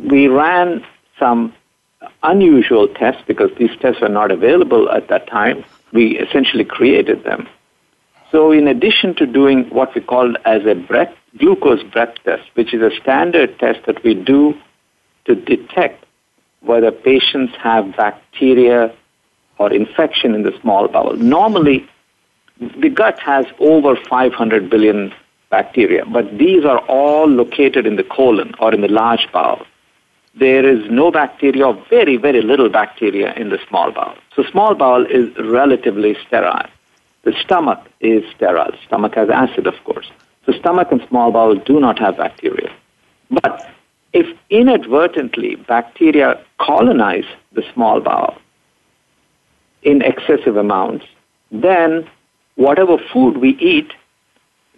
we 0.00 0.28
ran 0.28 0.84
some 1.18 1.54
unusual 2.22 2.86
tests 2.88 3.22
because 3.26 3.50
these 3.56 3.74
tests 3.80 4.02
were 4.02 4.10
not 4.10 4.30
available 4.30 4.90
at 4.90 5.08
that 5.08 5.26
time. 5.26 5.64
We 5.92 6.18
essentially 6.18 6.64
created 6.64 7.24
them. 7.24 7.48
So 8.34 8.50
in 8.50 8.66
addition 8.66 9.14
to 9.18 9.26
doing 9.26 9.70
what 9.70 9.94
we 9.94 10.00
call 10.00 10.34
as 10.44 10.66
a 10.66 10.74
breath 10.74 11.14
glucose 11.38 11.84
breath 11.84 12.16
test, 12.24 12.42
which 12.54 12.74
is 12.74 12.82
a 12.82 12.90
standard 13.00 13.56
test 13.60 13.86
that 13.86 14.02
we 14.02 14.12
do 14.12 14.54
to 15.26 15.36
detect 15.36 16.04
whether 16.60 16.90
patients 16.90 17.52
have 17.62 17.96
bacteria 17.96 18.92
or 19.58 19.72
infection 19.72 20.34
in 20.34 20.42
the 20.42 20.52
small 20.60 20.88
bowel. 20.88 21.14
Normally, 21.14 21.88
the 22.58 22.88
gut 22.88 23.20
has 23.20 23.46
over 23.60 23.94
500 23.94 24.68
billion 24.68 25.14
bacteria, 25.50 26.04
but 26.04 26.36
these 26.36 26.64
are 26.64 26.78
all 26.88 27.28
located 27.28 27.86
in 27.86 27.94
the 27.94 28.02
colon 28.02 28.52
or 28.58 28.74
in 28.74 28.80
the 28.80 28.88
large 28.88 29.28
bowel. 29.32 29.64
There 30.34 30.68
is 30.68 30.90
no 30.90 31.12
bacteria 31.12 31.68
or 31.68 31.86
very, 31.88 32.16
very 32.16 32.42
little 32.42 32.68
bacteria 32.68 33.32
in 33.34 33.50
the 33.50 33.60
small 33.68 33.92
bowel. 33.92 34.16
So 34.34 34.42
small 34.50 34.74
bowel 34.74 35.06
is 35.06 35.30
relatively 35.38 36.16
sterile. 36.26 36.68
The 37.24 37.32
stomach 37.42 37.80
is 38.00 38.22
sterile. 38.36 38.72
Stomach 38.86 39.14
has 39.14 39.30
acid, 39.30 39.66
of 39.66 39.74
course. 39.84 40.10
So 40.46 40.52
stomach 40.52 40.88
and 40.90 41.00
small 41.08 41.32
bowel 41.32 41.56
do 41.56 41.80
not 41.80 41.98
have 41.98 42.18
bacteria. 42.18 42.70
But 43.30 43.66
if 44.12 44.26
inadvertently 44.50 45.56
bacteria 45.56 46.42
colonize 46.60 47.24
the 47.52 47.62
small 47.72 48.00
bowel 48.00 48.36
in 49.82 50.02
excessive 50.02 50.56
amounts, 50.56 51.06
then 51.50 52.08
whatever 52.56 52.96
food 53.12 53.38
we 53.38 53.50
eat, 53.58 53.92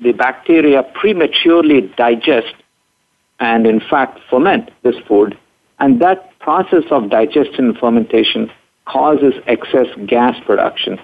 the 0.00 0.12
bacteria 0.12 0.82
prematurely 0.94 1.80
digest 1.96 2.54
and 3.40 3.66
in 3.66 3.80
fact 3.80 4.20
ferment 4.30 4.70
this 4.82 4.96
food. 5.06 5.36
And 5.78 6.00
that 6.00 6.38
process 6.38 6.84
of 6.90 7.10
digestion 7.10 7.66
and 7.66 7.78
fermentation 7.78 8.50
causes 8.86 9.34
excess 9.46 9.86
gas 10.06 10.36
production. 10.46 10.98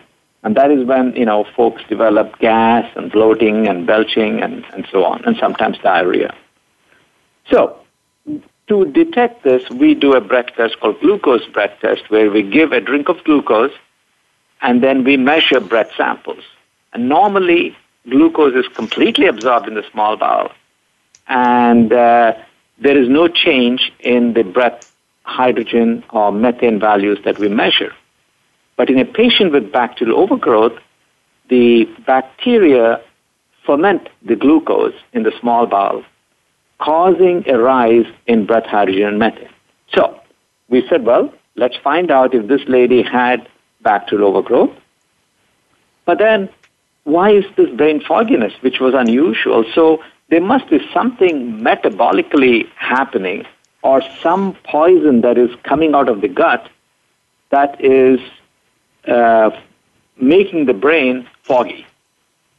And 0.44 0.56
that 0.56 0.70
is 0.70 0.84
when, 0.84 1.14
you 1.14 1.24
know, 1.24 1.44
folks 1.56 1.82
develop 1.88 2.38
gas 2.38 2.90
and 2.96 3.12
bloating 3.12 3.68
and 3.68 3.86
belching 3.86 4.42
and, 4.42 4.64
and 4.72 4.86
so 4.90 5.04
on, 5.04 5.24
and 5.24 5.36
sometimes 5.36 5.78
diarrhea. 5.78 6.34
So 7.50 7.78
to 8.68 8.84
detect 8.86 9.44
this, 9.44 9.68
we 9.70 9.94
do 9.94 10.14
a 10.14 10.20
breath 10.20 10.54
test 10.56 10.80
called 10.80 11.00
glucose 11.00 11.46
breath 11.46 11.78
test, 11.80 12.10
where 12.10 12.30
we 12.30 12.42
give 12.42 12.72
a 12.72 12.80
drink 12.80 13.08
of 13.08 13.22
glucose 13.24 13.72
and 14.62 14.82
then 14.82 15.04
we 15.04 15.16
measure 15.16 15.60
breath 15.60 15.90
samples. 15.96 16.44
And 16.92 17.08
normally, 17.08 17.76
glucose 18.08 18.54
is 18.54 18.68
completely 18.74 19.26
absorbed 19.26 19.68
in 19.68 19.74
the 19.74 19.84
small 19.90 20.16
bowel, 20.16 20.52
and 21.28 21.92
uh, 21.92 22.34
there 22.78 22.96
is 22.96 23.08
no 23.08 23.28
change 23.28 23.92
in 24.00 24.34
the 24.34 24.42
breath 24.42 24.94
hydrogen 25.24 26.04
or 26.10 26.32
methane 26.32 26.80
values 26.80 27.18
that 27.24 27.38
we 27.38 27.48
measure. 27.48 27.92
But 28.76 28.90
in 28.90 28.98
a 28.98 29.04
patient 29.04 29.52
with 29.52 29.70
bacterial 29.72 30.18
overgrowth, 30.18 30.78
the 31.48 31.84
bacteria 32.06 33.00
ferment 33.66 34.08
the 34.22 34.36
glucose 34.36 34.94
in 35.12 35.22
the 35.22 35.32
small 35.40 35.66
bowel 35.66 36.04
causing 36.78 37.48
a 37.48 37.56
rise 37.58 38.06
in 38.26 38.44
breath 38.44 38.66
hydrogen 38.66 39.04
and 39.04 39.18
methane. 39.18 39.48
So 39.94 40.20
we 40.68 40.86
said, 40.88 41.04
well, 41.04 41.32
let's 41.54 41.76
find 41.76 42.10
out 42.10 42.34
if 42.34 42.48
this 42.48 42.62
lady 42.66 43.02
had 43.02 43.48
bacterial 43.82 44.36
overgrowth. 44.36 44.70
But 46.04 46.18
then, 46.18 46.48
why 47.04 47.30
is 47.30 47.44
this 47.56 47.70
brain 47.70 48.00
fogginess, 48.00 48.52
which 48.62 48.80
was 48.80 48.94
unusual? 48.94 49.64
So 49.74 50.02
there 50.30 50.40
must 50.40 50.68
be 50.70 50.80
something 50.92 51.60
metabolically 51.60 52.68
happening 52.74 53.44
or 53.82 54.02
some 54.20 54.56
poison 54.64 55.20
that 55.20 55.38
is 55.38 55.50
coming 55.62 55.94
out 55.94 56.08
of 56.08 56.20
the 56.20 56.28
gut 56.28 56.68
that 57.50 57.80
is 57.84 58.18
uh, 59.06 59.50
making 60.20 60.66
the 60.66 60.74
brain 60.74 61.26
foggy. 61.42 61.86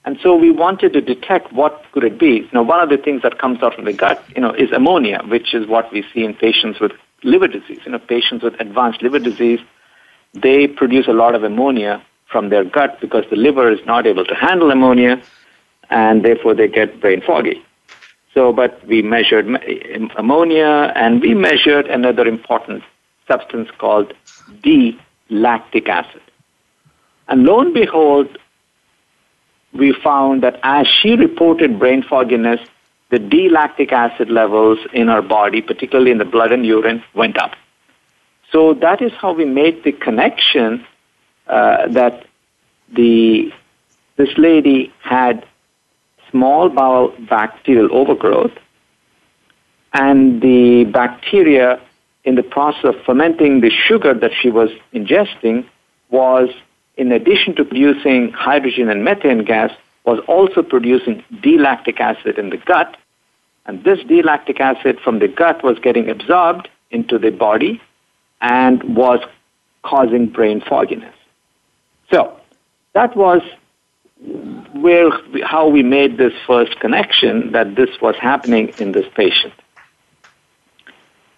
And 0.05 0.17
so 0.21 0.35
we 0.35 0.51
wanted 0.51 0.93
to 0.93 1.01
detect 1.01 1.53
what 1.53 1.81
could 1.93 2.03
it 2.03 2.19
be. 2.19 2.49
Now, 2.51 2.63
one 2.63 2.81
of 2.81 2.89
the 2.89 2.97
things 2.97 3.21
that 3.21 3.39
comes 3.39 3.63
out 3.63 3.75
from 3.75 3.85
the 3.85 3.93
gut, 3.93 4.21
you 4.35 4.41
know, 4.41 4.53
is 4.53 4.71
ammonia, 4.71 5.21
which 5.27 5.53
is 5.53 5.65
what 5.65 5.91
we 5.93 6.03
see 6.13 6.25
in 6.25 6.33
patients 6.33 6.79
with 6.81 6.91
liver 7.23 7.47
disease. 7.47 7.79
You 7.85 7.93
know, 7.93 7.99
patients 7.99 8.43
with 8.43 8.59
advanced 8.59 9.01
liver 9.01 9.19
disease, 9.19 9.61
they 10.33 10.67
produce 10.67 11.07
a 11.07 11.13
lot 11.13 11.35
of 11.35 11.43
ammonia 11.43 12.03
from 12.27 12.49
their 12.49 12.65
gut 12.65 12.99
because 12.99 13.23
the 13.29 13.37
liver 13.37 13.71
is 13.71 13.79
not 13.85 14.05
able 14.05 14.25
to 14.25 14.35
handle 14.35 14.71
ammonia, 14.71 15.21
and 15.89 16.25
therefore 16.25 16.53
they 16.53 16.67
get 16.67 16.99
brain 16.99 17.21
foggy. 17.21 17.63
So, 18.33 18.51
but 18.51 18.85
we 18.87 19.03
measured 19.03 19.47
ammonia, 20.17 20.91
and 20.95 21.21
we 21.21 21.33
measured 21.33 21.85
another 21.87 22.27
important 22.27 22.83
substance 23.27 23.69
called 23.77 24.13
D-lactic 24.63 25.87
acid. 25.87 26.21
And 27.27 27.43
lo 27.43 27.59
and 27.61 27.73
behold, 27.73 28.37
we 29.73 29.93
found 29.93 30.43
that 30.43 30.59
as 30.63 30.87
she 30.87 31.15
reported 31.15 31.79
brain 31.79 32.03
fogginess, 32.03 32.59
the 33.09 33.19
D-lactic 33.19 33.91
acid 33.91 34.29
levels 34.29 34.79
in 34.91 35.07
her 35.07 35.21
body, 35.21 35.61
particularly 35.61 36.11
in 36.11 36.17
the 36.17 36.25
blood 36.25 36.51
and 36.51 36.65
urine, 36.65 37.03
went 37.13 37.37
up. 37.37 37.55
So 38.51 38.73
that 38.75 39.01
is 39.01 39.11
how 39.13 39.33
we 39.33 39.45
made 39.45 39.83
the 39.83 39.91
connection 39.91 40.85
uh, 41.47 41.87
that 41.89 42.25
the 42.91 43.51
this 44.15 44.29
lady 44.37 44.93
had 45.01 45.45
small 46.29 46.69
bowel 46.69 47.13
bacterial 47.19 47.89
overgrowth, 47.91 48.51
and 49.91 50.41
the 50.41 50.83
bacteria 50.85 51.79
in 52.23 52.35
the 52.35 52.43
process 52.43 52.85
of 52.85 52.95
fermenting 53.05 53.61
the 53.61 53.69
sugar 53.69 54.13
that 54.13 54.31
she 54.39 54.49
was 54.49 54.69
ingesting 54.93 55.65
was, 56.09 56.49
in 56.97 57.11
addition 57.11 57.55
to 57.55 57.65
producing 57.65 58.31
hydrogen 58.31 58.89
and 58.89 59.03
methane 59.03 59.43
gas, 59.43 59.71
was 60.05 60.19
also 60.27 60.61
producing 60.61 61.23
D-lactic 61.41 61.99
acid 61.99 62.37
in 62.37 62.49
the 62.49 62.57
gut. 62.57 62.97
And 63.65 63.83
this 63.83 63.99
D-lactic 64.03 64.59
acid 64.59 64.99
from 65.03 65.19
the 65.19 65.27
gut 65.27 65.63
was 65.63 65.79
getting 65.79 66.09
absorbed 66.09 66.69
into 66.91 67.17
the 67.17 67.31
body 67.31 67.81
and 68.41 68.83
was 68.95 69.19
causing 69.83 70.27
brain 70.27 70.61
fogginess. 70.61 71.15
So 72.11 72.37
that 72.93 73.15
was 73.15 73.41
where 74.73 75.09
how 75.43 75.67
we 75.67 75.83
made 75.83 76.17
this 76.17 76.33
first 76.45 76.79
connection 76.79 77.51
that 77.51 77.75
this 77.75 77.89
was 78.01 78.15
happening 78.15 78.73
in 78.77 78.91
this 78.91 79.05
patient. 79.15 79.53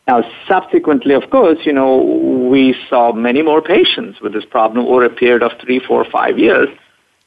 Now, 0.08 0.24
subsequently, 0.48 1.16
of 1.16 1.30
course, 1.32 1.60
you 1.66 1.74
know, 1.74 1.98
we 1.98 2.76
saw 2.90 3.12
many 3.12 3.42
more 3.42 3.62
patients 3.62 4.22
with 4.22 4.34
this 4.34 4.46
problem 4.46 4.86
over 4.86 5.04
a 5.04 5.10
period 5.10 5.42
of 5.42 5.54
three, 5.60 5.80
four, 5.80 6.06
five 6.06 6.38
years, 6.38 6.70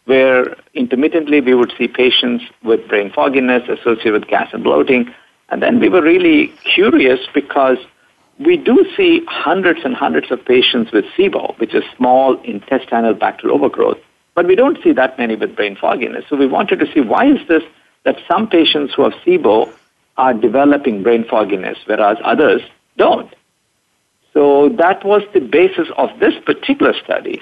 where 0.04 0.56
intermittently 0.74 1.40
we 1.40 1.54
would 1.54 1.72
see 1.76 1.88
patients 1.88 2.44
with 2.62 2.86
brain 2.88 3.10
fogginess 3.12 3.68
associated 3.68 4.12
with 4.12 4.28
gas 4.28 4.48
and 4.52 4.62
bloating. 4.62 5.12
And 5.50 5.60
then 5.60 5.80
we 5.80 5.88
were 5.88 6.02
really 6.02 6.48
curious 6.72 7.20
because 7.34 7.78
we 8.38 8.56
do 8.56 8.86
see 8.96 9.22
hundreds 9.26 9.80
and 9.84 9.94
hundreds 9.94 10.30
of 10.30 10.44
patients 10.44 10.92
with 10.92 11.04
SIBO, 11.16 11.58
which 11.58 11.74
is 11.74 11.82
small 11.96 12.40
intestinal 12.42 13.12
bacterial 13.14 13.58
overgrowth, 13.58 13.98
but 14.34 14.46
we 14.46 14.54
don't 14.54 14.78
see 14.84 14.92
that 14.92 15.18
many 15.18 15.34
with 15.34 15.56
brain 15.56 15.74
fogginess. 15.74 16.24
So 16.28 16.36
we 16.36 16.46
wanted 16.46 16.78
to 16.78 16.92
see 16.92 17.00
why 17.00 17.26
is 17.26 17.46
this 17.48 17.64
that 18.04 18.16
some 18.28 18.48
patients 18.48 18.94
who 18.94 19.02
have 19.02 19.12
SIBO 19.26 19.72
are 20.18 20.34
developing 20.34 21.02
brain 21.02 21.24
fogginess, 21.24 21.78
whereas 21.86 22.18
others 22.24 22.60
don't. 22.96 23.32
So 24.34 24.68
that 24.70 25.04
was 25.04 25.22
the 25.32 25.40
basis 25.40 25.88
of 25.96 26.10
this 26.18 26.34
particular 26.44 26.92
study, 27.04 27.40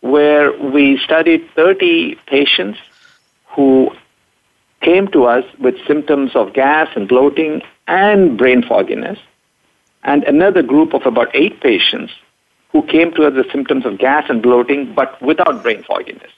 where 0.00 0.50
we 0.58 0.98
studied 1.04 1.48
30 1.54 2.16
patients 2.26 2.78
who 3.54 3.90
came 4.80 5.08
to 5.08 5.24
us 5.24 5.44
with 5.58 5.74
symptoms 5.86 6.32
of 6.34 6.54
gas 6.54 6.88
and 6.96 7.06
bloating 7.06 7.62
and 7.86 8.36
brain 8.36 8.62
fogginess, 8.66 9.18
and 10.02 10.24
another 10.24 10.62
group 10.62 10.94
of 10.94 11.04
about 11.04 11.28
eight 11.34 11.60
patients 11.60 12.12
who 12.72 12.82
came 12.86 13.12
to 13.12 13.24
us 13.24 13.34
with 13.34 13.50
symptoms 13.52 13.84
of 13.86 13.98
gas 13.98 14.24
and 14.28 14.42
bloating 14.42 14.94
but 14.94 15.20
without 15.22 15.62
brain 15.62 15.84
fogginess. 15.84 16.30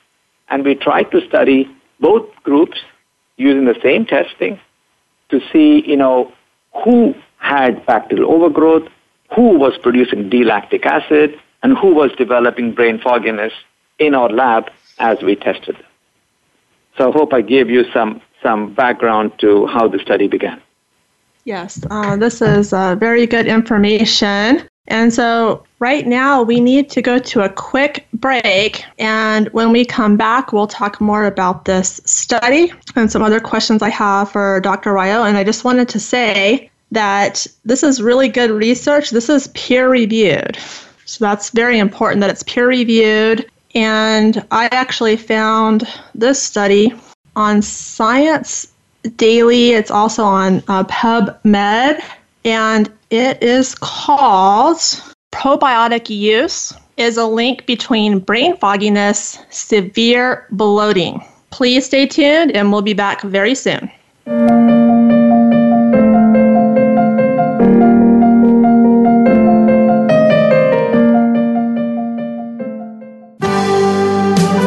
And 0.48 0.64
we 0.64 0.74
tried 0.74 1.10
to 1.12 1.26
study 1.26 1.68
both 2.00 2.26
groups 2.42 2.78
using 3.36 3.64
the 3.64 3.78
same 3.82 4.06
testing 4.06 4.60
to 5.30 5.40
see, 5.52 5.82
you 5.86 5.96
know, 5.96 6.32
who 6.84 7.14
had 7.38 7.84
bacterial 7.86 8.32
overgrowth, 8.32 8.88
who 9.34 9.58
was 9.58 9.76
producing 9.78 10.28
D-lactic 10.28 10.86
acid, 10.86 11.38
and 11.62 11.76
who 11.76 11.94
was 11.94 12.10
developing 12.12 12.72
brain 12.72 12.98
fogginess 12.98 13.52
in 13.98 14.14
our 14.14 14.28
lab 14.28 14.70
as 14.98 15.20
we 15.22 15.36
tested 15.36 15.76
them. 15.76 15.84
So 16.96 17.10
I 17.10 17.12
hope 17.12 17.32
I 17.32 17.42
gave 17.42 17.70
you 17.70 17.84
some, 17.92 18.20
some 18.42 18.74
background 18.74 19.32
to 19.38 19.66
how 19.66 19.88
the 19.88 19.98
study 19.98 20.28
began. 20.28 20.60
Yes, 21.44 21.84
uh, 21.90 22.16
this 22.16 22.42
is 22.42 22.72
uh, 22.72 22.94
very 22.96 23.26
good 23.26 23.46
information. 23.46 24.68
And 24.88 25.12
so, 25.12 25.64
right 25.80 26.06
now, 26.06 26.42
we 26.42 26.60
need 26.60 26.88
to 26.90 27.02
go 27.02 27.18
to 27.18 27.42
a 27.42 27.48
quick 27.50 28.06
break. 28.14 28.82
And 28.98 29.48
when 29.50 29.70
we 29.70 29.84
come 29.84 30.16
back, 30.16 30.52
we'll 30.52 30.66
talk 30.66 31.00
more 31.00 31.26
about 31.26 31.66
this 31.66 32.00
study 32.06 32.72
and 32.96 33.12
some 33.12 33.22
other 33.22 33.38
questions 33.38 33.82
I 33.82 33.90
have 33.90 34.32
for 34.32 34.60
Dr. 34.60 34.94
Rao. 34.94 35.24
And 35.24 35.36
I 35.36 35.44
just 35.44 35.62
wanted 35.62 35.90
to 35.90 36.00
say 36.00 36.70
that 36.90 37.46
this 37.66 37.82
is 37.82 38.00
really 38.00 38.28
good 38.28 38.50
research. 38.50 39.10
This 39.10 39.28
is 39.28 39.48
peer 39.48 39.90
reviewed. 39.90 40.58
So, 41.04 41.22
that's 41.22 41.50
very 41.50 41.78
important 41.78 42.22
that 42.22 42.30
it's 42.30 42.42
peer 42.44 42.66
reviewed. 42.66 43.46
And 43.74 44.44
I 44.50 44.70
actually 44.72 45.18
found 45.18 45.86
this 46.14 46.42
study 46.42 46.94
on 47.36 47.60
Science 47.60 48.72
Daily. 49.16 49.72
It's 49.72 49.90
also 49.90 50.24
on 50.24 50.62
uh, 50.68 50.84
PubMed. 50.84 52.02
And 52.44 52.92
it 53.10 53.42
is 53.42 53.74
called 53.74 54.78
Probiotic 55.32 56.08
Use 56.10 56.72
is 56.96 57.16
a 57.16 57.26
link 57.26 57.64
between 57.66 58.18
brain 58.18 58.56
fogginess, 58.56 59.38
severe 59.50 60.46
bloating. 60.50 61.24
Please 61.50 61.86
stay 61.86 62.06
tuned 62.06 62.52
and 62.52 62.72
we'll 62.72 62.82
be 62.82 62.94
back 62.94 63.22
very 63.22 63.54
soon. 63.54 63.90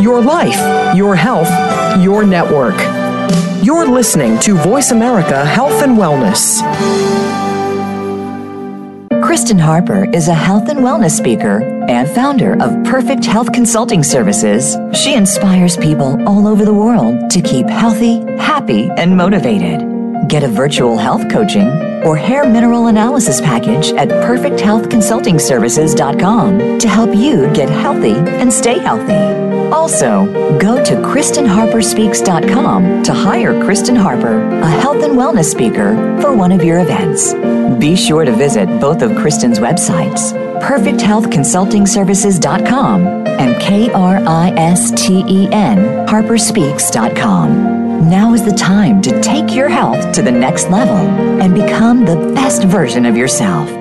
Your 0.02 0.22
life, 0.22 0.96
your 0.96 1.16
health, 1.16 1.50
your 2.02 2.24
network. 2.24 2.76
You're 3.64 3.88
listening 3.88 4.40
to 4.40 4.56
Voice 4.56 4.92
America 4.92 5.46
Health 5.46 5.84
and 5.84 5.98
Wellness. 5.98 6.62
Kristen 9.32 9.58
Harper 9.58 10.04
is 10.14 10.28
a 10.28 10.34
health 10.34 10.68
and 10.68 10.82
wellness 10.82 11.12
speaker 11.12 11.62
and 11.88 12.10
founder 12.10 12.62
of 12.62 12.84
Perfect 12.84 13.24
Health 13.24 13.54
Consulting 13.54 14.04
Services. 14.04 14.76
She 14.94 15.16
inspires 15.16 15.78
people 15.78 16.22
all 16.28 16.48
over 16.48 16.66
the 16.66 16.74
world 16.74 17.32
to 17.32 17.42
keep 17.42 17.66
healthy, 17.68 18.26
happy, 18.36 18.90
and 18.98 19.16
motivated. 19.16 19.88
Get 20.28 20.44
a 20.44 20.50
virtual 20.50 20.98
health 20.98 21.32
coaching 21.32 21.70
or 22.04 22.18
hair 22.18 22.46
mineral 22.46 22.88
analysis 22.88 23.40
package 23.40 23.94
at 23.94 24.10
perfecthealthconsultingservices.com 24.10 26.80
to 26.80 26.90
help 26.90 27.16
you 27.16 27.50
get 27.54 27.70
healthy 27.70 28.16
and 28.16 28.52
stay 28.52 28.80
healthy. 28.80 29.14
Also, 29.72 30.26
go 30.60 30.84
to 30.84 30.96
KristenHarperSpeaks.com 30.96 33.04
to 33.04 33.14
hire 33.14 33.64
Kristen 33.64 33.96
Harper, 33.96 34.42
a 34.60 34.70
health 34.70 35.02
and 35.02 35.14
wellness 35.14 35.46
speaker, 35.46 35.96
for 36.22 36.36
one 36.36 36.52
of 36.52 36.66
your 36.66 36.82
events. 36.82 37.34
Be 37.82 37.96
sure 37.96 38.26
to 38.26 38.32
visit 38.32 38.68
both 38.80 39.02
of 39.02 39.18
Kristen's 39.18 39.58
websites, 39.58 40.34
perfecthealthconsultingservices.com 40.62 43.08
and 43.26 43.60
K-R-I-S-T-E-N 43.60 43.98
harperspeaks.com. 46.06 48.08
Now 48.08 48.36
is 48.36 48.46
the 48.46 48.52
time 48.52 49.02
to 49.02 49.20
take 49.22 49.56
your 49.56 49.68
health 49.68 50.14
to 50.14 50.22
the 50.22 50.32
next 50.32 50.70
level 50.70 50.96
and 51.42 51.56
become 51.56 52.06
the 52.06 52.32
best 52.36 52.66
version 52.66 53.08
of 53.08 53.18
yourself. 53.18 53.81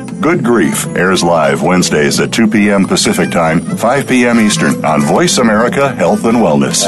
Good 0.21 0.43
Grief 0.43 0.85
airs 0.95 1.23
live 1.23 1.63
Wednesdays 1.63 2.19
at 2.19 2.31
2 2.31 2.47
p.m. 2.47 2.85
Pacific 2.85 3.31
Time, 3.31 3.59
5 3.59 4.07
p.m. 4.07 4.39
Eastern 4.39 4.85
on 4.85 5.01
Voice 5.01 5.39
America 5.39 5.91
Health 5.95 6.25
and 6.25 6.37
Wellness. 6.37 6.85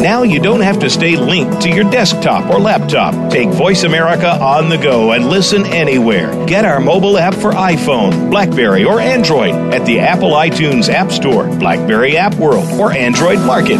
Now 0.00 0.22
you 0.22 0.40
don't 0.40 0.62
have 0.62 0.78
to 0.78 0.88
stay 0.88 1.16
linked 1.16 1.60
to 1.60 1.68
your 1.68 1.84
desktop 1.90 2.50
or 2.50 2.58
laptop. 2.58 3.30
Take 3.30 3.50
Voice 3.50 3.82
America 3.82 4.30
on 4.30 4.70
the 4.70 4.78
go 4.78 5.12
and 5.12 5.28
listen 5.28 5.66
anywhere. 5.66 6.46
Get 6.46 6.64
our 6.64 6.80
mobile 6.80 7.18
app 7.18 7.34
for 7.34 7.52
iPhone, 7.52 8.30
Blackberry, 8.30 8.86
or 8.86 8.98
Android 8.98 9.54
at 9.74 9.84
the 9.84 10.00
Apple 10.00 10.30
iTunes 10.30 10.88
App 10.88 11.10
Store, 11.12 11.44
Blackberry 11.58 12.16
App 12.16 12.34
World, 12.36 12.66
or 12.80 12.92
Android 12.92 13.40
Market. 13.40 13.78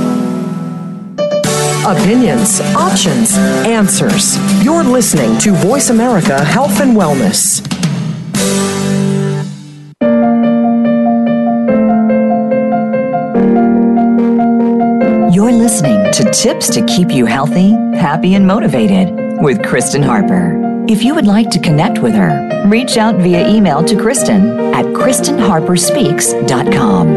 Opinions, 1.86 2.60
options, 2.76 3.32
answers. 3.66 4.36
You're 4.62 4.84
listening 4.84 5.38
to 5.38 5.52
Voice 5.52 5.88
America 5.88 6.44
Health 6.44 6.78
and 6.78 6.94
Wellness. 6.94 7.66
You're 15.34 15.52
listening 15.52 16.12
to 16.12 16.30
Tips 16.30 16.68
to 16.74 16.84
Keep 16.84 17.12
You 17.12 17.24
Healthy, 17.24 17.70
Happy, 17.96 18.34
and 18.34 18.46
Motivated 18.46 19.40
with 19.42 19.64
Kristen 19.64 20.02
Harper. 20.02 20.84
If 20.86 21.02
you 21.02 21.14
would 21.14 21.26
like 21.26 21.48
to 21.50 21.58
connect 21.58 22.00
with 22.00 22.12
her, 22.12 22.66
reach 22.66 22.98
out 22.98 23.14
via 23.14 23.48
email 23.48 23.82
to 23.84 23.96
Kristen 23.96 24.50
at 24.74 24.84
KristenHarperSpeaks.com. 24.84 27.08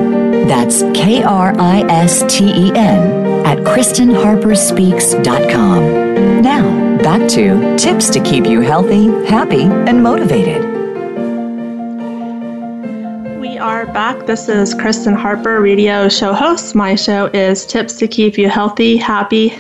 That's 0.48 0.84
K 0.98 1.22
R 1.22 1.54
I 1.60 1.82
S 1.90 2.24
T 2.30 2.46
E 2.46 2.72
N 2.76 3.33
at 3.46 3.60
KristenHarperSpeaks.com. 3.60 6.42
Now, 6.42 6.98
back 7.04 7.28
to 7.30 7.78
tips 7.78 8.10
to 8.10 8.20
keep 8.22 8.46
you 8.46 8.62
healthy, 8.62 9.08
happy, 9.28 9.64
and 9.64 10.02
motivated. 10.02 10.64
We 13.40 13.58
are 13.58 13.86
back. 13.88 14.26
This 14.26 14.48
is 14.48 14.74
Kristen 14.74 15.14
Harper, 15.14 15.62
radio 15.62 16.08
show 16.08 16.34
host. 16.34 16.74
My 16.74 16.96
show 16.96 17.26
is 17.28 17.66
Tips 17.66 17.98
to 18.00 18.08
Keep 18.08 18.38
You 18.38 18.50
Healthy, 18.50 18.98
Happy, 18.98 19.54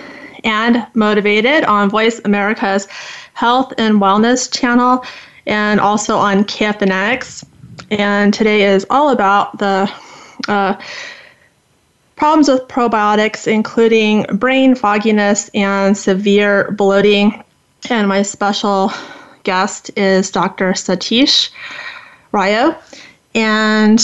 and 0.43 0.85
Motivated 0.93 1.63
on 1.65 1.89
Voice 1.89 2.19
America's 2.25 2.87
Health 3.33 3.73
and 3.77 4.01
Wellness 4.01 4.51
channel 4.51 5.05
and 5.45 5.79
also 5.79 6.17
on 6.17 6.43
KFNX. 6.45 7.45
And 7.91 8.33
today 8.33 8.63
is 8.63 8.85
all 8.89 9.09
about 9.09 9.59
the 9.59 9.91
uh, 10.47 10.75
problems 12.15 12.47
with 12.47 12.67
probiotics, 12.67 13.47
including 13.47 14.23
brain 14.37 14.75
fogginess 14.75 15.49
and 15.53 15.97
severe 15.97 16.71
bloating. 16.71 17.43
And 17.89 18.07
my 18.07 18.21
special 18.21 18.91
guest 19.43 19.91
is 19.97 20.31
Dr. 20.31 20.71
Satish 20.71 21.49
Rao. 22.31 22.77
And 23.35 24.01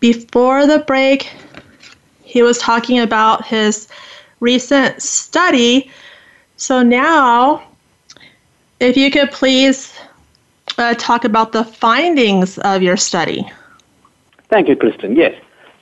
before 0.00 0.66
the 0.66 0.80
break, 0.80 1.32
he 2.22 2.42
was 2.42 2.58
talking 2.58 2.98
about 2.98 3.46
his 3.46 3.88
recent 4.40 5.00
study. 5.02 5.90
So 6.56 6.82
now, 6.82 7.62
if 8.80 8.96
you 8.96 9.10
could 9.10 9.30
please 9.30 9.92
uh, 10.78 10.94
talk 10.94 11.24
about 11.24 11.52
the 11.52 11.64
findings 11.64 12.58
of 12.58 12.82
your 12.82 12.96
study. 12.96 13.50
Thank 14.48 14.68
you, 14.68 14.76
Kristen. 14.76 15.16
Yes. 15.16 15.34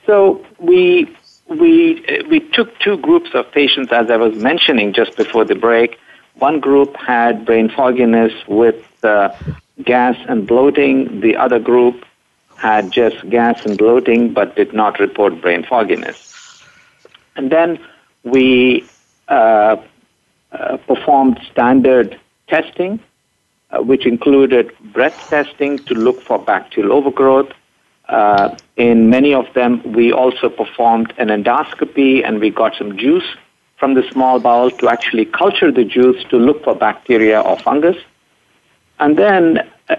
So 0.05 0.43
we 0.59 1.15
we 1.49 2.03
we 2.29 2.39
took 2.39 2.77
two 2.79 2.97
groups 2.97 3.29
of 3.33 3.51
patients, 3.51 3.91
as 3.91 4.09
I 4.09 4.17
was 4.17 4.35
mentioning 4.35 4.93
just 4.93 5.15
before 5.15 5.45
the 5.45 5.55
break. 5.55 5.99
One 6.35 6.59
group 6.59 6.95
had 6.95 7.45
brain 7.45 7.69
fogginess 7.69 8.33
with 8.47 8.83
uh, 9.03 9.29
gas 9.83 10.15
and 10.27 10.47
bloating. 10.47 11.21
The 11.21 11.35
other 11.35 11.59
group 11.59 12.05
had 12.57 12.91
just 12.91 13.27
gas 13.29 13.65
and 13.65 13.77
bloating, 13.77 14.33
but 14.33 14.55
did 14.55 14.73
not 14.73 14.99
report 14.99 15.41
brain 15.41 15.63
fogginess. 15.63 16.63
And 17.35 17.51
then 17.51 17.79
we 18.23 18.85
uh, 19.27 19.77
uh, 20.51 20.77
performed 20.77 21.39
standard 21.51 22.19
testing, 22.47 22.99
uh, 23.71 23.81
which 23.81 24.05
included 24.05 24.71
breath 24.93 25.29
testing 25.29 25.77
to 25.79 25.93
look 25.93 26.21
for 26.21 26.39
bacterial 26.39 26.93
overgrowth. 26.93 27.51
Uh, 28.07 28.55
in 28.77 29.09
many 29.09 29.33
of 29.33 29.45
them, 29.53 29.81
we 29.91 30.11
also 30.11 30.49
performed 30.49 31.13
an 31.17 31.27
endoscopy 31.27 32.25
and 32.25 32.39
we 32.39 32.49
got 32.49 32.75
some 32.75 32.97
juice 32.97 33.35
from 33.77 33.93
the 33.93 34.03
small 34.11 34.39
bowel 34.39 34.71
to 34.71 34.89
actually 34.89 35.25
culture 35.25 35.71
the 35.71 35.83
juice 35.83 36.23
to 36.29 36.37
look 36.37 36.63
for 36.63 36.73
bacteria 36.73 37.41
or 37.41 37.57
fungus. 37.59 37.97
And 38.99 39.17
then, 39.17 39.69
uh, 39.89 39.95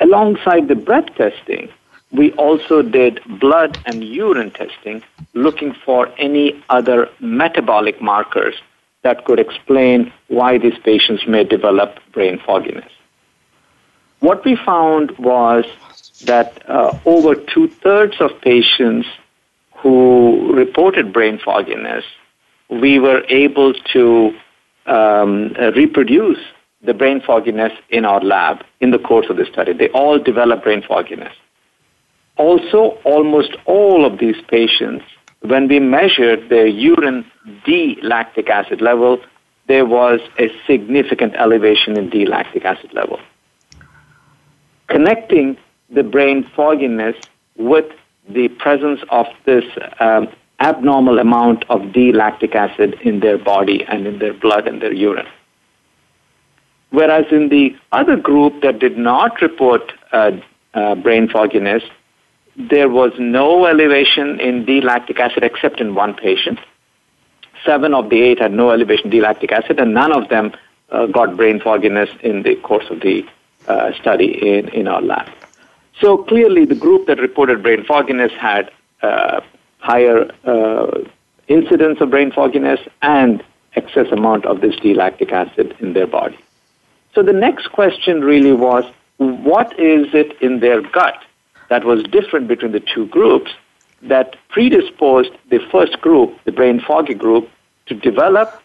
alongside 0.00 0.68
the 0.68 0.74
breath 0.74 1.14
testing, 1.14 1.68
we 2.12 2.32
also 2.32 2.82
did 2.82 3.20
blood 3.38 3.78
and 3.86 4.02
urine 4.02 4.50
testing 4.50 5.02
looking 5.34 5.72
for 5.84 6.12
any 6.18 6.62
other 6.68 7.08
metabolic 7.20 8.02
markers 8.02 8.54
that 9.02 9.24
could 9.24 9.38
explain 9.38 10.12
why 10.28 10.58
these 10.58 10.78
patients 10.78 11.26
may 11.26 11.44
develop 11.44 11.98
brain 12.12 12.40
fogginess. 12.44 12.90
What 14.18 14.44
we 14.44 14.56
found 14.56 15.16
was 15.18 15.64
that 16.24 16.62
uh, 16.68 16.98
over 17.04 17.34
two 17.34 17.68
thirds 17.68 18.20
of 18.20 18.30
patients 18.40 19.08
who 19.76 20.52
reported 20.54 21.12
brain 21.12 21.38
fogginess, 21.42 22.04
we 22.68 22.98
were 22.98 23.24
able 23.28 23.72
to 23.92 24.32
um, 24.86 25.52
reproduce 25.74 26.38
the 26.82 26.94
brain 26.94 27.20
fogginess 27.20 27.72
in 27.90 28.04
our 28.04 28.20
lab 28.20 28.64
in 28.80 28.90
the 28.90 28.98
course 28.98 29.26
of 29.28 29.36
the 29.36 29.44
study. 29.44 29.72
They 29.72 29.88
all 29.90 30.18
developed 30.18 30.64
brain 30.64 30.82
fogginess. 30.86 31.34
Also, 32.36 32.98
almost 33.04 33.54
all 33.66 34.04
of 34.04 34.18
these 34.18 34.36
patients, 34.48 35.04
when 35.40 35.68
we 35.68 35.78
measured 35.78 36.48
their 36.48 36.66
urine 36.66 37.24
D 37.64 37.98
lactic 38.02 38.48
acid 38.48 38.80
level, 38.80 39.20
there 39.68 39.84
was 39.84 40.20
a 40.38 40.50
significant 40.66 41.34
elevation 41.34 41.98
in 41.98 42.08
D 42.08 42.26
lactic 42.26 42.64
acid 42.64 42.92
level. 42.94 43.20
Connecting 44.88 45.56
the 45.90 46.02
brain 46.02 46.48
fogginess 46.54 47.16
with 47.56 47.86
the 48.28 48.48
presence 48.48 49.00
of 49.10 49.26
this 49.44 49.64
um, 49.98 50.28
abnormal 50.60 51.18
amount 51.18 51.64
of 51.68 51.92
D 51.92 52.12
lactic 52.12 52.54
acid 52.54 52.94
in 53.02 53.20
their 53.20 53.38
body 53.38 53.84
and 53.84 54.06
in 54.06 54.18
their 54.18 54.34
blood 54.34 54.68
and 54.68 54.80
their 54.80 54.92
urine. 54.92 55.26
Whereas 56.90 57.26
in 57.30 57.48
the 57.48 57.76
other 57.92 58.16
group 58.16 58.62
that 58.62 58.78
did 58.78 58.98
not 58.98 59.40
report 59.40 59.92
uh, 60.12 60.32
uh, 60.74 60.96
brain 60.96 61.28
fogginess, 61.28 61.82
there 62.56 62.88
was 62.88 63.12
no 63.18 63.66
elevation 63.66 64.40
in 64.40 64.64
D-lactic 64.64 65.18
acid 65.18 65.44
except 65.44 65.80
in 65.80 65.94
one 65.94 66.14
patient. 66.14 66.58
Seven 67.64 67.94
of 67.94 68.10
the 68.10 68.20
eight 68.20 68.40
had 68.40 68.52
no 68.52 68.70
elevation 68.70 69.06
in 69.06 69.10
D-lactic 69.10 69.52
acid, 69.52 69.78
and 69.78 69.94
none 69.94 70.12
of 70.12 70.28
them 70.28 70.52
uh, 70.90 71.06
got 71.06 71.36
brain 71.36 71.60
fogginess 71.60 72.10
in 72.22 72.42
the 72.42 72.56
course 72.56 72.86
of 72.90 73.00
the 73.00 73.24
uh, 73.68 73.92
study 74.00 74.56
in, 74.56 74.68
in 74.70 74.88
our 74.88 75.00
lab. 75.00 75.28
So 76.00 76.18
clearly, 76.18 76.64
the 76.64 76.74
group 76.74 77.06
that 77.06 77.18
reported 77.18 77.62
brain 77.62 77.84
fogginess 77.84 78.32
had 78.32 78.70
uh, 79.02 79.40
higher 79.78 80.30
uh, 80.44 81.02
incidence 81.48 82.00
of 82.00 82.10
brain 82.10 82.32
fogginess 82.32 82.80
and 83.02 83.44
excess 83.74 84.06
amount 84.10 84.46
of 84.46 84.60
this 84.60 84.76
D-lactic 84.76 85.30
acid 85.32 85.76
in 85.80 85.92
their 85.92 86.06
body. 86.06 86.38
So 87.14 87.22
the 87.22 87.32
next 87.32 87.72
question 87.72 88.22
really 88.22 88.52
was, 88.52 88.84
what 89.18 89.78
is 89.78 90.06
it 90.14 90.40
in 90.40 90.60
their 90.60 90.80
gut 90.80 91.22
that 91.68 91.84
was 91.84 92.02
different 92.04 92.48
between 92.48 92.72
the 92.72 92.80
two 92.80 93.06
groups 93.06 93.50
that 94.02 94.36
predisposed 94.48 95.32
the 95.50 95.58
first 95.70 96.00
group, 96.00 96.36
the 96.44 96.52
brain 96.52 96.80
foggy 96.80 97.14
group, 97.14 97.48
to 97.86 97.94
develop 97.94 98.62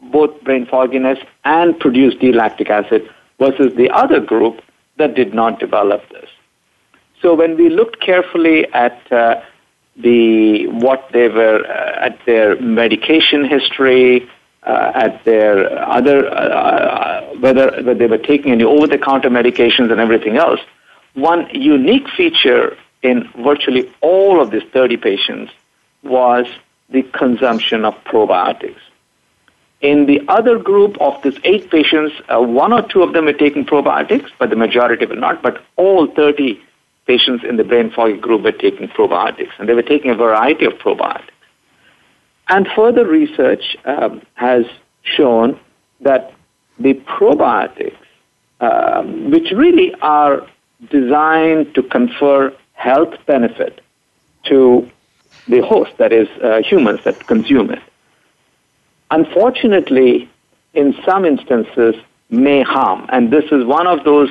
both 0.00 0.42
brain 0.42 0.64
fogginess 0.64 1.18
and 1.44 1.78
produce 1.78 2.14
D-lactic 2.14 2.70
acid 2.70 3.08
versus 3.38 3.74
the 3.76 3.90
other 3.90 4.20
group 4.20 4.62
that 4.96 5.14
did 5.14 5.34
not 5.34 5.60
develop 5.60 6.08
this. 6.10 6.28
So 7.20 7.34
when 7.34 7.56
we 7.56 7.68
looked 7.68 8.00
carefully 8.00 8.66
at 8.72 9.00
uh, 9.12 9.40
the 9.96 10.66
what 10.68 11.08
they 11.12 11.28
were 11.28 11.64
uh, 11.66 12.06
at 12.06 12.18
their 12.26 12.60
medication 12.60 13.44
history, 13.44 14.28
uh, 14.62 14.92
at 14.94 15.24
their 15.24 15.78
other 15.88 16.28
uh, 16.28 17.22
whether, 17.40 17.70
whether 17.82 17.94
they 17.94 18.06
were 18.06 18.18
taking 18.18 18.52
any 18.52 18.64
over-the-counter 18.64 19.30
medications 19.30 19.90
and 19.90 20.00
everything 20.00 20.36
else, 20.36 20.60
one 21.14 21.48
unique 21.52 22.08
feature 22.16 22.76
in 23.02 23.28
virtually 23.38 23.90
all 24.00 24.40
of 24.40 24.50
these 24.50 24.64
30 24.72 24.96
patients 24.96 25.52
was 26.02 26.46
the 26.90 27.02
consumption 27.02 27.84
of 27.84 27.94
probiotics. 28.04 28.80
In 29.80 30.06
the 30.06 30.20
other 30.26 30.58
group 30.58 31.00
of 31.00 31.22
these 31.22 31.38
eight 31.44 31.70
patients, 31.70 32.14
uh, 32.28 32.40
one 32.40 32.72
or 32.72 32.82
two 32.82 33.02
of 33.02 33.12
them 33.12 33.26
were 33.26 33.32
taking 33.32 33.64
probiotics, 33.64 34.28
but 34.38 34.50
the 34.50 34.56
majority 34.56 35.06
were 35.06 35.14
not. 35.14 35.40
But 35.40 35.62
all 35.76 36.08
30 36.08 36.60
patients 37.08 37.42
in 37.48 37.56
the 37.56 37.64
brain 37.64 37.90
fog 37.90 38.20
group 38.20 38.42
were 38.42 38.58
taking 38.66 38.86
probiotics, 38.88 39.54
and 39.58 39.68
they 39.68 39.74
were 39.74 39.88
taking 39.94 40.10
a 40.10 40.14
variety 40.14 40.66
of 40.66 40.74
probiotics. 40.74 41.38
And 42.48 42.68
further 42.76 43.04
research 43.06 43.76
um, 43.84 44.22
has 44.34 44.64
shown 45.02 45.58
that 46.02 46.32
the 46.78 46.94
probiotics, 47.16 47.96
um, 48.60 49.30
which 49.30 49.48
really 49.50 49.94
are 50.02 50.46
designed 50.90 51.74
to 51.74 51.82
confer 51.82 52.54
health 52.74 53.14
benefit 53.26 53.80
to 54.44 54.88
the 55.48 55.60
host, 55.60 55.92
that 55.98 56.12
is, 56.12 56.28
uh, 56.42 56.62
humans 56.62 57.00
that 57.04 57.26
consume 57.26 57.70
it. 57.70 57.82
Unfortunately, 59.10 60.28
in 60.74 60.94
some 61.04 61.24
instances, 61.24 61.94
may 62.30 62.62
harm. 62.62 63.06
And 63.10 63.32
this 63.32 63.46
is 63.50 63.64
one 63.64 63.86
of 63.86 64.04
those 64.04 64.30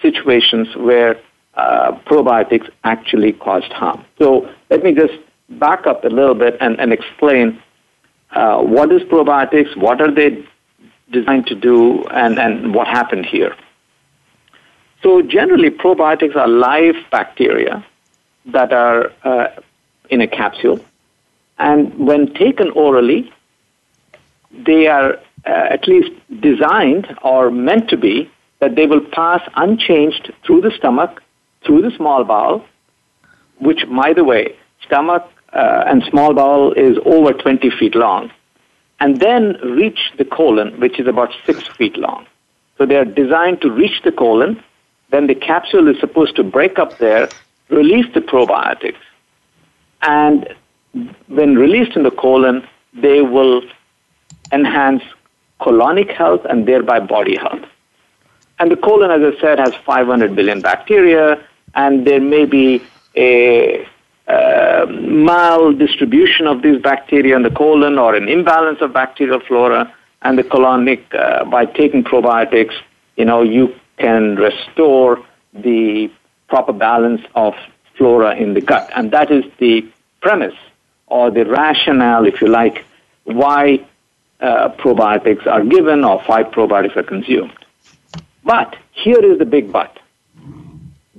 situations 0.00 0.74
where 0.76 1.20
uh, 1.56 1.92
probiotics 2.06 2.68
actually 2.84 3.32
caused 3.32 3.72
harm. 3.72 4.04
So 4.18 4.48
let 4.70 4.82
me 4.82 4.92
just 4.92 5.14
back 5.48 5.86
up 5.86 6.04
a 6.04 6.08
little 6.08 6.34
bit 6.34 6.56
and, 6.60 6.78
and 6.80 6.92
explain 6.92 7.62
uh, 8.32 8.60
what 8.60 8.90
is 8.92 9.02
probiotics, 9.02 9.76
what 9.76 10.00
are 10.00 10.12
they 10.12 10.44
designed 11.10 11.46
to 11.46 11.54
do, 11.54 12.04
and, 12.08 12.38
and 12.38 12.74
what 12.74 12.88
happened 12.88 13.26
here. 13.26 13.54
So 15.02 15.22
generally, 15.22 15.70
probiotics 15.70 16.34
are 16.34 16.48
live 16.48 16.96
bacteria 17.10 17.84
that 18.46 18.72
are 18.72 19.12
uh, 19.22 19.48
in 20.10 20.20
a 20.20 20.26
capsule, 20.26 20.80
and 21.58 21.94
when 21.98 22.32
taken 22.34 22.70
orally, 22.70 23.32
they 24.50 24.86
are 24.86 25.14
uh, 25.46 25.76
at 25.76 25.86
least 25.86 26.10
designed 26.40 27.16
or 27.22 27.50
meant 27.50 27.90
to 27.90 27.96
be 27.96 28.30
that 28.60 28.76
they 28.76 28.86
will 28.86 29.04
pass 29.12 29.42
unchanged 29.56 30.32
through 30.44 30.62
the 30.62 30.70
stomach, 30.70 31.22
through 31.64 31.82
the 31.82 31.90
small 31.96 32.24
bowel, 32.24 32.64
which, 33.58 33.84
by 33.88 34.12
the 34.12 34.24
way, 34.24 34.56
stomach 34.84 35.28
uh, 35.52 35.84
and 35.86 36.02
small 36.04 36.34
bowel 36.34 36.72
is 36.72 36.98
over 37.04 37.32
20 37.32 37.70
feet 37.70 37.94
long, 37.94 38.30
and 39.00 39.20
then 39.20 39.56
reach 39.62 40.12
the 40.18 40.24
colon, 40.24 40.78
which 40.80 40.98
is 40.98 41.06
about 41.06 41.30
6 41.46 41.68
feet 41.68 41.96
long. 41.96 42.26
So 42.78 42.86
they 42.86 42.96
are 42.96 43.04
designed 43.04 43.60
to 43.62 43.70
reach 43.70 44.02
the 44.02 44.12
colon, 44.12 44.62
then 45.10 45.26
the 45.26 45.34
capsule 45.34 45.88
is 45.88 45.98
supposed 46.00 46.34
to 46.36 46.42
break 46.42 46.78
up 46.78 46.98
there, 46.98 47.28
release 47.68 48.06
the 48.14 48.20
probiotics, 48.20 48.96
and 50.02 50.52
when 51.28 51.56
released 51.56 51.96
in 51.96 52.02
the 52.02 52.10
colon, 52.10 52.66
they 52.92 53.22
will 53.22 53.62
enhance 54.52 55.02
colonic 55.60 56.12
health 56.12 56.42
and 56.48 56.66
thereby 56.66 57.00
body 57.00 57.36
health. 57.36 57.64
And 58.58 58.70
the 58.70 58.76
colon, 58.76 59.10
as 59.10 59.34
I 59.34 59.40
said, 59.40 59.58
has 59.58 59.74
500 59.74 60.36
billion 60.36 60.60
bacteria, 60.60 61.44
and 61.74 62.06
there 62.06 62.20
may 62.20 62.44
be 62.44 62.82
a 63.16 63.84
uh, 64.26 64.86
maldistribution 64.86 66.46
of 66.46 66.62
these 66.62 66.80
bacteria 66.80 67.36
in 67.36 67.42
the 67.42 67.50
colon 67.50 67.98
or 67.98 68.14
an 68.14 68.28
imbalance 68.28 68.80
of 68.80 68.92
bacterial 68.92 69.40
flora 69.40 69.92
and 70.22 70.38
the 70.38 70.42
colonic 70.42 71.02
uh, 71.14 71.44
by 71.44 71.66
taking 71.66 72.02
probiotics 72.02 72.74
you 73.16 73.24
know 73.24 73.42
you 73.42 73.74
can 73.98 74.36
restore 74.36 75.24
the 75.52 76.10
proper 76.48 76.72
balance 76.72 77.22
of 77.34 77.54
flora 77.96 78.34
in 78.36 78.54
the 78.54 78.60
gut. 78.60 78.90
And 78.94 79.10
that 79.12 79.30
is 79.30 79.44
the 79.58 79.86
premise 80.20 80.54
or 81.06 81.30
the 81.30 81.44
rationale 81.44 82.26
if 82.26 82.40
you 82.40 82.48
like 82.48 82.84
why 83.24 83.84
uh, 84.40 84.68
probiotics 84.70 85.46
are 85.46 85.64
given 85.64 86.04
or 86.04 86.20
why 86.22 86.42
probiotics 86.42 86.96
are 86.96 87.02
consumed. 87.02 87.56
But 88.44 88.76
here 88.92 89.24
is 89.24 89.38
the 89.38 89.44
big 89.44 89.72
but 89.72 89.98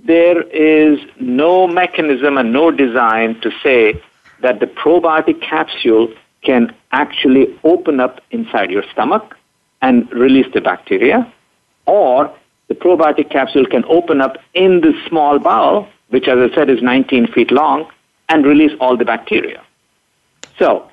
there 0.06 0.44
is 0.44 1.00
no 1.20 1.68
mechanism 1.68 2.38
and 2.38 2.54
no 2.54 2.70
design 2.70 3.40
to 3.42 3.52
say 3.64 4.02
that 4.42 4.60
the 4.60 4.68
probiotic 4.68 5.42
capsule 5.42 6.14
can 6.44 6.74
actually 6.92 7.48
open 7.64 8.00
up 8.00 8.22
inside 8.30 8.70
your 8.70 8.84
stomach 8.92 9.36
and 9.82 10.10
release 10.12 10.46
the 10.54 10.62
bacteria, 10.62 11.32
or 11.88 12.32
the 12.68 12.76
probiotic 12.76 13.32
capsule 13.32 13.66
can 13.66 13.84
open 13.86 14.22
up 14.22 14.38
in 14.54 14.82
the 14.82 14.94
small 15.08 15.40
bowel, 15.40 15.88
which, 16.10 16.28
as 16.28 16.38
I 16.38 16.54
said, 16.54 16.70
is 16.70 16.82
19 16.84 17.28
feet 17.34 17.52
long, 17.52 17.90
and 18.30 18.46
release 18.46 18.72
all 18.80 18.96
the 18.96 19.06
bacteria. 19.06 19.62
So, 20.60 20.90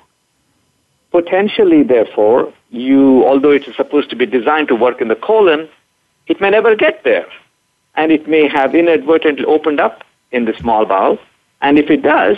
potentially, 1.11 1.83
therefore, 1.83 2.51
you, 2.71 3.25
although 3.25 3.51
it 3.51 3.67
is 3.67 3.75
supposed 3.75 4.09
to 4.09 4.15
be 4.15 4.25
designed 4.25 4.69
to 4.69 4.75
work 4.75 5.01
in 5.01 5.07
the 5.07 5.15
colon, 5.15 5.69
it 6.27 6.41
may 6.41 6.49
never 6.49 6.75
get 6.75 7.03
there 7.03 7.27
and 7.95 8.11
it 8.11 8.27
may 8.27 8.47
have 8.47 8.75
inadvertently 8.75 9.45
opened 9.45 9.79
up 9.79 10.03
in 10.31 10.45
the 10.45 10.53
small 10.59 10.85
bowel. 10.85 11.17
And 11.61 11.77
if 11.77 11.89
it 11.89 12.01
does, 12.01 12.37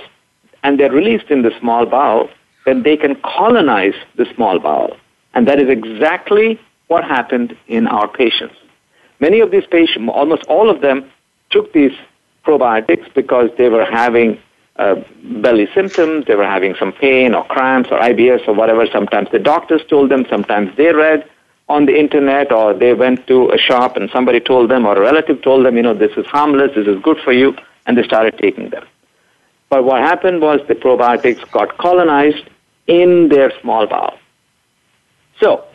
and 0.63 0.79
they're 0.79 0.91
released 0.91 1.29
in 1.29 1.41
the 1.43 1.51
small 1.59 1.85
bowel, 1.85 2.29
then 2.65 2.83
they 2.83 2.97
can 2.97 3.15
colonize 3.21 3.93
the 4.15 4.25
small 4.35 4.59
bowel. 4.59 4.97
And 5.33 5.47
that 5.47 5.59
is 5.59 5.69
exactly 5.69 6.59
what 6.87 7.03
happened 7.03 7.55
in 7.67 7.87
our 7.87 8.07
patients. 8.07 8.55
Many 9.19 9.39
of 9.39 9.51
these 9.51 9.65
patients, 9.65 10.11
almost 10.13 10.43
all 10.45 10.69
of 10.69 10.81
them, 10.81 11.09
took 11.51 11.71
these 11.73 11.93
probiotics 12.45 13.13
because 13.13 13.49
they 13.57 13.69
were 13.69 13.85
having 13.85 14.39
uh, 14.77 14.95
belly 15.23 15.67
symptoms, 15.73 16.25
they 16.25 16.35
were 16.35 16.45
having 16.45 16.75
some 16.77 16.91
pain 16.91 17.33
or 17.33 17.45
cramps 17.45 17.89
or 17.91 17.99
IBS 17.99 18.47
or 18.47 18.53
whatever. 18.53 18.85
Sometimes 18.87 19.29
the 19.31 19.39
doctors 19.39 19.81
told 19.89 20.11
them, 20.11 20.25
sometimes 20.29 20.75
they 20.75 20.91
read 20.93 21.29
on 21.67 21.85
the 21.85 21.97
internet 21.99 22.51
or 22.51 22.73
they 22.73 22.93
went 22.93 23.25
to 23.27 23.49
a 23.49 23.57
shop 23.57 23.97
and 23.97 24.09
somebody 24.11 24.39
told 24.39 24.69
them 24.69 24.85
or 24.85 24.95
a 24.97 25.01
relative 25.01 25.41
told 25.41 25.65
them, 25.65 25.75
you 25.77 25.83
know, 25.83 25.93
this 25.93 26.11
is 26.15 26.25
harmless, 26.27 26.71
this 26.75 26.87
is 26.87 27.01
good 27.01 27.17
for 27.23 27.33
you, 27.33 27.55
and 27.85 27.97
they 27.97 28.03
started 28.03 28.37
taking 28.37 28.69
them. 28.69 28.85
But 29.69 29.83
what 29.83 30.01
happened 30.01 30.41
was 30.41 30.59
the 30.67 30.75
probiotics 30.75 31.49
got 31.51 31.77
colonized 31.77 32.47
in 32.87 33.29
their 33.29 33.51
small 33.61 33.87
bowel. 33.87 34.17
So, 35.39 35.65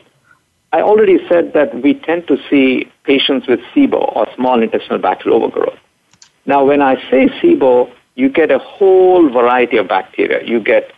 I 0.73 0.83
already 0.83 1.19
said 1.29 1.53
that 1.55 1.83
we 1.83 1.95
tend 1.95 2.29
to 2.29 2.39
see 2.49 2.91
patients 3.03 3.49
with 3.49 3.59
SIBO 3.75 4.17
or 4.17 4.29
small 4.37 4.63
intestinal 4.63 5.01
bacterial 5.01 5.43
overgrowth. 5.43 5.79
Now, 6.47 6.65
when 6.65 6.81
I 6.81 6.95
say 7.11 7.27
SIBO, 7.27 7.93
you 8.15 8.29
get 8.29 8.53
a 8.53 8.59
whole 8.59 9.29
variety 9.29 9.77
of 9.79 9.89
bacteria. 9.89 10.47
You 10.47 10.61
get 10.61 10.93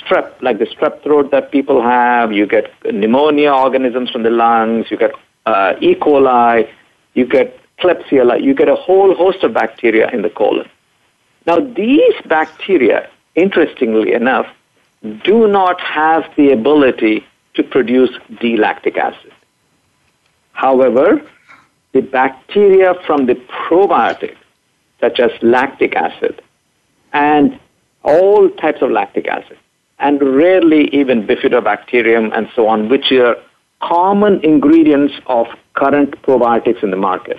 strep, 0.00 0.40
like 0.40 0.58
the 0.58 0.66
strep 0.66 1.02
throat 1.02 1.30
that 1.30 1.50
people 1.50 1.82
have. 1.82 2.32
You 2.32 2.46
get 2.46 2.72
pneumonia 2.84 3.52
organisms 3.52 4.10
from 4.10 4.22
the 4.22 4.30
lungs. 4.30 4.90
You 4.90 4.96
get 4.96 5.12
uh, 5.46 5.74
E. 5.80 5.94
coli. 5.94 6.68
You 7.14 7.26
get 7.26 7.58
Klebsiella. 7.78 8.42
You 8.42 8.54
get 8.54 8.68
a 8.68 8.76
whole 8.76 9.14
host 9.14 9.42
of 9.42 9.52
bacteria 9.54 10.10
in 10.10 10.22
the 10.22 10.30
colon. 10.30 10.68
Now, 11.46 11.60
these 11.60 12.14
bacteria, 12.26 13.08
interestingly 13.34 14.12
enough, 14.12 14.46
do 15.02 15.46
not 15.46 15.80
have 15.80 16.24
the 16.36 16.50
ability 16.50 17.26
to 17.54 17.62
produce 17.62 18.10
D-lactic 18.40 18.96
acid. 18.96 19.32
However, 20.52 21.20
the 21.92 22.00
bacteria 22.00 22.94
from 23.06 23.26
the 23.26 23.34
probiotic, 23.34 24.36
such 25.00 25.20
as 25.20 25.30
lactic 25.42 25.94
acid 25.94 26.40
and 27.12 27.60
all 28.02 28.48
types 28.50 28.80
of 28.80 28.90
lactic 28.90 29.28
acid, 29.28 29.58
and 29.98 30.20
rarely 30.20 30.88
even 30.94 31.26
bifidobacterium 31.26 32.36
and 32.36 32.48
so 32.54 32.66
on, 32.66 32.88
which 32.88 33.12
are 33.12 33.36
common 33.80 34.40
ingredients 34.44 35.14
of 35.26 35.46
current 35.74 36.10
probiotics 36.22 36.82
in 36.82 36.90
the 36.90 36.96
market. 36.96 37.38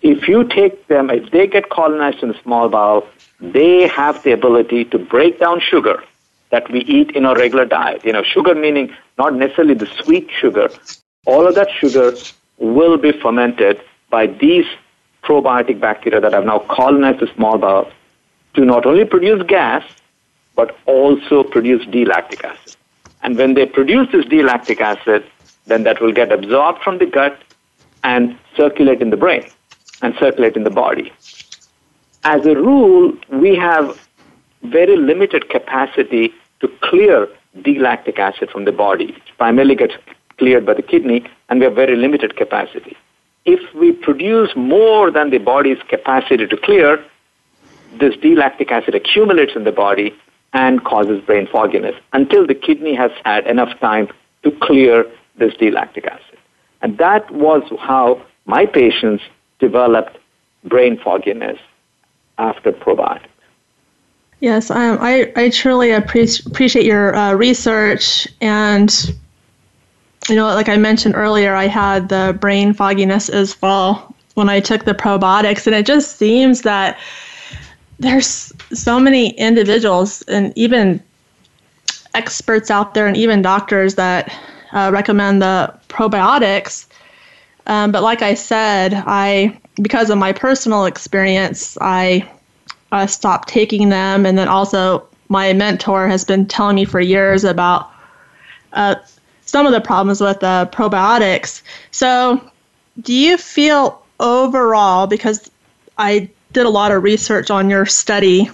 If 0.00 0.26
you 0.26 0.44
take 0.44 0.88
them, 0.88 1.10
if 1.10 1.30
they 1.30 1.46
get 1.46 1.70
colonized 1.70 2.22
in 2.22 2.30
the 2.30 2.38
small 2.42 2.68
bowel, 2.68 3.06
they 3.40 3.86
have 3.88 4.22
the 4.22 4.32
ability 4.32 4.84
to 4.86 4.98
break 4.98 5.38
down 5.38 5.60
sugar 5.60 6.02
that 6.50 6.70
we 6.70 6.80
eat 6.80 7.12
in 7.12 7.24
our 7.24 7.36
regular 7.36 7.64
diet. 7.64 8.04
You 8.04 8.12
know, 8.12 8.22
sugar 8.22 8.54
meaning 8.54 8.94
not 9.18 9.34
necessarily 9.34 9.74
the 9.74 9.86
sweet 9.86 10.28
sugar. 10.30 10.68
All 11.26 11.46
of 11.46 11.54
that 11.54 11.70
sugar 11.70 12.14
will 12.58 12.98
be 12.98 13.12
fermented 13.12 13.80
by 14.10 14.26
these 14.26 14.66
probiotic 15.22 15.80
bacteria 15.80 16.20
that 16.20 16.32
have 16.32 16.44
now 16.44 16.58
colonized 16.68 17.20
the 17.20 17.28
small 17.34 17.58
bowel 17.58 17.90
to 18.54 18.64
not 18.64 18.84
only 18.86 19.04
produce 19.04 19.42
gas, 19.46 19.84
but 20.54 20.76
also 20.86 21.42
produce 21.42 21.84
D-lactic 21.86 22.44
acid. 22.44 22.76
And 23.22 23.36
when 23.36 23.54
they 23.54 23.66
produce 23.66 24.08
this 24.12 24.26
D-lactic 24.26 24.80
acid, 24.80 25.24
then 25.66 25.84
that 25.84 26.00
will 26.00 26.12
get 26.12 26.32
absorbed 26.32 26.82
from 26.82 26.98
the 26.98 27.06
gut 27.06 27.40
and 28.04 28.36
circulate 28.56 29.00
in 29.00 29.10
the 29.10 29.16
brain 29.16 29.48
and 30.02 30.14
circulate 30.18 30.56
in 30.56 30.64
the 30.64 30.70
body. 30.70 31.12
As 32.24 32.44
a 32.46 32.54
rule, 32.54 33.12
we 33.30 33.56
have 33.56 33.98
very 34.62 34.96
limited 34.96 35.48
capacity 35.48 36.32
to 36.60 36.68
clear 36.80 37.28
D-lactic 37.62 38.18
acid 38.18 38.50
from 38.50 38.64
the 38.64 38.72
body. 38.72 39.10
It 39.10 39.22
primarily 39.38 39.74
gets 39.74 39.94
cleared 40.38 40.64
by 40.66 40.74
the 40.74 40.82
kidney, 40.82 41.24
and 41.48 41.60
we 41.60 41.64
have 41.64 41.74
very 41.74 41.96
limited 41.96 42.36
capacity. 42.36 42.96
If 43.44 43.74
we 43.74 43.92
produce 43.92 44.50
more 44.56 45.10
than 45.10 45.30
the 45.30 45.38
body's 45.38 45.78
capacity 45.88 46.46
to 46.46 46.56
clear, 46.56 47.04
this 47.98 48.16
D-lactic 48.16 48.70
acid 48.70 48.94
accumulates 48.94 49.52
in 49.54 49.64
the 49.64 49.72
body 49.72 50.14
and 50.52 50.84
causes 50.84 51.20
brain 51.24 51.46
fogginess 51.46 51.94
until 52.12 52.46
the 52.46 52.54
kidney 52.54 52.94
has 52.94 53.10
had 53.24 53.46
enough 53.46 53.78
time 53.80 54.08
to 54.42 54.50
clear 54.50 55.06
this 55.36 55.54
D-lactic 55.56 56.06
acid. 56.06 56.38
And 56.82 56.98
that 56.98 57.30
was 57.30 57.62
how 57.80 58.22
my 58.44 58.66
patients 58.66 59.22
developed 59.58 60.18
brain 60.64 60.98
fogginess 60.98 61.58
after 62.38 62.72
probiotics. 62.72 63.28
Yes, 64.40 64.72
I, 64.72 65.32
I 65.36 65.50
truly 65.50 65.92
appreciate 65.92 66.46
appreciate 66.46 66.84
your 66.84 67.14
uh, 67.14 67.32
research. 67.34 68.26
And, 68.40 68.92
you 70.28 70.34
know, 70.34 70.46
like 70.46 70.68
I 70.68 70.76
mentioned 70.76 71.14
earlier, 71.14 71.54
I 71.54 71.68
had 71.68 72.08
the 72.08 72.36
brain 72.40 72.74
fogginess 72.74 73.28
as 73.28 73.60
well 73.62 74.12
when 74.34 74.48
I 74.48 74.58
took 74.58 74.84
the 74.84 74.94
probiotics. 74.94 75.68
And 75.68 75.76
it 75.76 75.86
just 75.86 76.16
seems 76.16 76.62
that 76.62 76.98
there's 78.02 78.52
so 78.72 78.98
many 78.98 79.30
individuals 79.30 80.22
and 80.22 80.52
even 80.56 81.00
experts 82.14 82.70
out 82.70 82.94
there 82.94 83.06
and 83.06 83.16
even 83.16 83.42
doctors 83.42 83.94
that 83.94 84.34
uh, 84.72 84.90
recommend 84.92 85.40
the 85.40 85.72
probiotics. 85.88 86.86
Um, 87.66 87.92
but 87.92 88.02
like 88.02 88.20
I 88.22 88.34
said, 88.34 88.92
I 89.06 89.58
because 89.76 90.10
of 90.10 90.18
my 90.18 90.32
personal 90.32 90.84
experience, 90.84 91.78
I 91.80 92.28
uh, 92.90 93.06
stopped 93.06 93.48
taking 93.48 93.88
them, 93.88 94.26
and 94.26 94.36
then 94.36 94.48
also 94.48 95.06
my 95.28 95.52
mentor 95.52 96.08
has 96.08 96.24
been 96.24 96.46
telling 96.46 96.74
me 96.74 96.84
for 96.84 97.00
years 97.00 97.44
about 97.44 97.88
uh, 98.72 98.96
some 99.46 99.64
of 99.64 99.72
the 99.72 99.80
problems 99.80 100.20
with 100.20 100.40
the 100.40 100.68
probiotics. 100.72 101.62
So, 101.92 102.50
do 103.00 103.14
you 103.14 103.38
feel 103.38 104.02
overall 104.18 105.06
because 105.06 105.50
I 105.98 106.28
did 106.52 106.66
a 106.66 106.70
lot 106.70 106.92
of 106.92 107.02
research 107.02 107.50
on 107.50 107.70
your 107.70 107.86
study, 107.86 108.50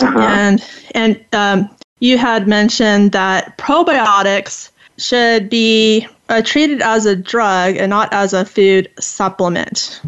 uh-huh. 0.00 0.18
and 0.18 0.64
and 0.94 1.24
um, 1.32 1.70
you 2.00 2.18
had 2.18 2.48
mentioned 2.48 3.12
that 3.12 3.56
probiotics 3.58 4.70
should 4.98 5.48
be 5.48 6.06
uh, 6.28 6.42
treated 6.42 6.82
as 6.82 7.06
a 7.06 7.14
drug 7.14 7.76
and 7.76 7.90
not 7.90 8.12
as 8.12 8.32
a 8.32 8.44
food 8.44 8.90
supplement. 8.98 10.00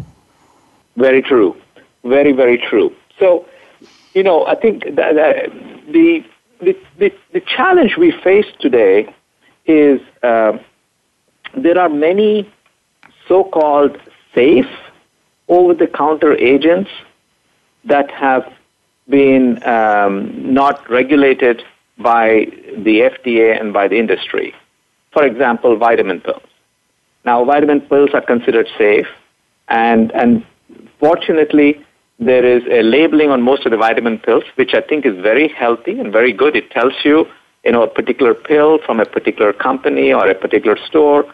Very 0.97 1.21
true. 1.21 1.55
Very, 2.03 2.31
very 2.31 2.57
true. 2.57 2.93
So, 3.19 3.45
you 4.13 4.23
know, 4.23 4.45
I 4.45 4.55
think 4.55 4.83
that, 4.95 5.15
that 5.15 5.51
the, 5.91 6.23
the, 6.61 6.77
the, 6.97 7.13
the, 7.33 7.41
challenge 7.41 7.97
we 7.97 8.11
face 8.11 8.45
today 8.59 9.13
is 9.65 9.99
uh, 10.23 10.57
there 11.55 11.77
are 11.79 11.89
many 11.89 12.51
so-called 13.27 13.97
safe 14.33 14.69
over-the-counter 15.47 16.33
agents 16.37 16.89
that 17.85 18.09
have 18.11 18.51
been 19.09 19.63
um, 19.67 20.53
not 20.53 20.89
regulated 20.89 21.63
by 21.97 22.47
the 22.77 23.09
FDA 23.11 23.59
and 23.59 23.71
by 23.71 23.87
the 23.87 23.97
industry. 23.97 24.53
For 25.13 25.25
example, 25.25 25.77
vitamin 25.77 26.19
pills. 26.19 26.41
Now, 27.23 27.43
vitamin 27.45 27.81
pills 27.81 28.09
are 28.13 28.21
considered 28.21 28.67
safe, 28.77 29.07
and, 29.67 30.11
and 30.11 30.45
fortunately, 30.99 31.83
there 32.19 32.45
is 32.45 32.63
a 32.69 32.81
labeling 32.83 33.29
on 33.29 33.41
most 33.41 33.65
of 33.65 33.71
the 33.71 33.77
vitamin 33.77 34.19
pills, 34.19 34.43
which 34.55 34.73
I 34.73 34.81
think 34.81 35.05
is 35.05 35.15
very 35.21 35.47
healthy 35.47 35.99
and 35.99 36.11
very 36.11 36.31
good. 36.31 36.55
It 36.55 36.69
tells 36.71 36.93
you, 37.03 37.25
you 37.63 37.71
know, 37.71 37.83
a 37.83 37.87
particular 37.87 38.33
pill 38.33 38.79
from 38.85 38.99
a 38.99 39.05
particular 39.05 39.53
company 39.53 40.13
or 40.13 40.27
a 40.27 40.35
particular 40.35 40.77
store. 40.87 41.25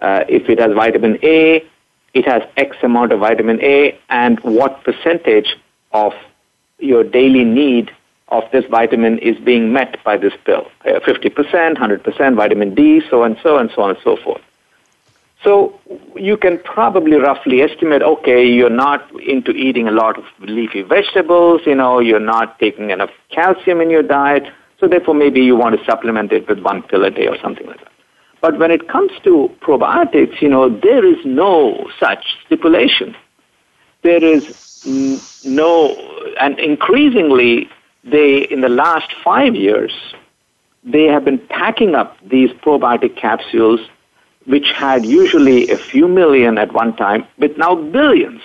Uh, 0.00 0.24
if 0.28 0.48
it 0.48 0.58
has 0.58 0.72
vitamin 0.74 1.18
A, 1.22 1.64
it 2.14 2.26
has 2.26 2.42
X 2.56 2.76
amount 2.82 3.12
of 3.12 3.20
vitamin 3.20 3.60
A, 3.62 3.98
and 4.08 4.38
what 4.40 4.82
percentage 4.84 5.56
of 5.92 6.12
your 6.78 7.04
daily 7.04 7.44
need 7.44 7.90
of 8.28 8.44
this 8.52 8.64
vitamin 8.70 9.18
is 9.18 9.38
being 9.38 9.72
met 9.72 10.02
by 10.04 10.16
this 10.16 10.34
pill. 10.44 10.66
Uh, 10.84 11.00
50%, 11.00 11.76
100% 11.76 12.36
vitamin 12.36 12.74
D, 12.74 13.02
so 13.08 13.22
and 13.22 13.36
so 13.42 13.56
and 13.56 13.70
so 13.74 13.82
on 13.82 13.90
and 13.90 13.98
so 14.04 14.16
forth. 14.16 14.42
So 15.44 15.78
you 16.16 16.36
can 16.36 16.58
probably 16.58 17.16
roughly 17.16 17.62
estimate, 17.62 18.02
okay, 18.02 18.44
you're 18.44 18.70
not 18.70 19.08
into 19.20 19.52
eating 19.52 19.86
a 19.86 19.92
lot 19.92 20.18
of 20.18 20.24
leafy 20.40 20.82
vegetables, 20.82 21.62
you 21.64 21.76
know, 21.76 22.00
you're 22.00 22.20
not 22.20 22.58
taking 22.58 22.90
enough 22.90 23.10
calcium 23.30 23.80
in 23.80 23.88
your 23.88 24.02
diet, 24.02 24.44
so 24.80 24.88
therefore 24.88 25.14
maybe 25.14 25.40
you 25.40 25.54
want 25.56 25.78
to 25.78 25.84
supplement 25.84 26.32
it 26.32 26.48
with 26.48 26.58
one 26.60 26.82
pill 26.82 27.04
a 27.04 27.10
day 27.10 27.28
or 27.28 27.38
something 27.40 27.66
like 27.66 27.78
that. 27.78 27.92
But 28.40 28.58
when 28.58 28.70
it 28.70 28.88
comes 28.88 29.12
to 29.24 29.50
probiotics, 29.60 30.40
you 30.42 30.48
know, 30.48 30.68
there 30.68 31.04
is 31.04 31.24
no 31.24 31.88
such 32.00 32.24
stipulation. 32.46 33.16
There 34.02 34.22
is 34.22 35.42
no, 35.44 35.94
and 36.40 36.58
increasingly, 36.58 37.68
they, 38.04 38.44
in 38.44 38.60
the 38.60 38.68
last 38.68 39.12
five 39.24 39.54
years, 39.54 39.92
they 40.84 41.04
have 41.04 41.24
been 41.24 41.38
packing 41.48 41.94
up 41.94 42.16
these 42.22 42.50
probiotic 42.50 43.16
capsules 43.16 43.80
which 44.46 44.70
had 44.74 45.04
usually 45.04 45.68
a 45.70 45.76
few 45.76 46.08
million 46.08 46.56
at 46.56 46.72
one 46.72 46.96
time, 46.96 47.26
but 47.38 47.58
now 47.58 47.74
billions 47.74 48.40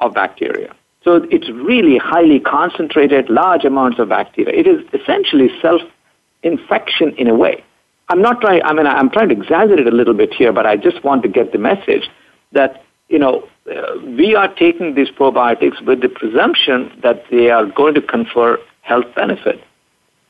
of 0.00 0.14
bacteria. 0.14 0.74
So 1.02 1.26
it's 1.30 1.50
really 1.50 1.98
highly 1.98 2.40
concentrated, 2.40 3.28
large 3.28 3.64
amounts 3.66 3.98
of 3.98 4.08
bacteria. 4.08 4.58
It 4.58 4.66
is 4.66 4.82
essentially 4.94 5.50
self-infection 5.60 7.14
in 7.16 7.28
a 7.28 7.34
way. 7.34 7.62
I'm 8.08 8.22
not 8.22 8.40
trying, 8.40 8.62
I 8.62 8.72
mean, 8.72 8.86
I'm 8.86 9.10
trying 9.10 9.28
to 9.28 9.34
exaggerate 9.34 9.86
a 9.86 9.90
little 9.90 10.14
bit 10.14 10.32
here, 10.32 10.52
but 10.52 10.66
I 10.66 10.76
just 10.76 11.04
want 11.04 11.22
to 11.24 11.28
get 11.28 11.52
the 11.52 11.58
message 11.58 12.08
that, 12.52 12.82
you 13.14 13.20
know, 13.20 13.46
uh, 13.70 13.96
we 14.18 14.34
are 14.34 14.52
taking 14.52 14.96
these 14.96 15.08
probiotics 15.08 15.80
with 15.86 16.00
the 16.00 16.08
presumption 16.08 16.90
that 17.04 17.22
they 17.30 17.48
are 17.48 17.64
going 17.64 17.94
to 17.94 18.02
confer 18.02 18.58
health 18.82 19.04
benefit. 19.14 19.62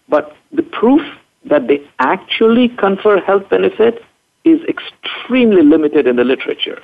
But 0.06 0.36
the 0.52 0.64
proof 0.64 1.00
that 1.46 1.66
they 1.66 1.80
actually 1.98 2.68
confer 2.68 3.20
health 3.22 3.48
benefit 3.48 4.04
is 4.44 4.60
extremely 4.68 5.62
limited 5.62 6.06
in 6.06 6.16
the 6.16 6.24
literature. 6.24 6.82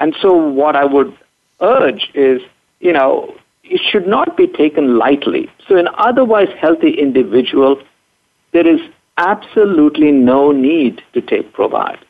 And 0.00 0.16
so 0.20 0.36
what 0.36 0.74
I 0.74 0.84
would 0.84 1.16
urge 1.60 2.10
is, 2.12 2.42
you 2.80 2.92
know, 2.92 3.32
it 3.62 3.80
should 3.88 4.08
not 4.08 4.36
be 4.36 4.48
taken 4.48 4.98
lightly. 4.98 5.48
So 5.68 5.76
an 5.76 5.90
otherwise 5.94 6.48
healthy 6.60 6.90
individual, 6.90 7.80
there 8.50 8.66
is 8.66 8.80
absolutely 9.16 10.10
no 10.10 10.50
need 10.50 11.02
to 11.12 11.20
take 11.20 11.52
probiotics. 11.52 12.02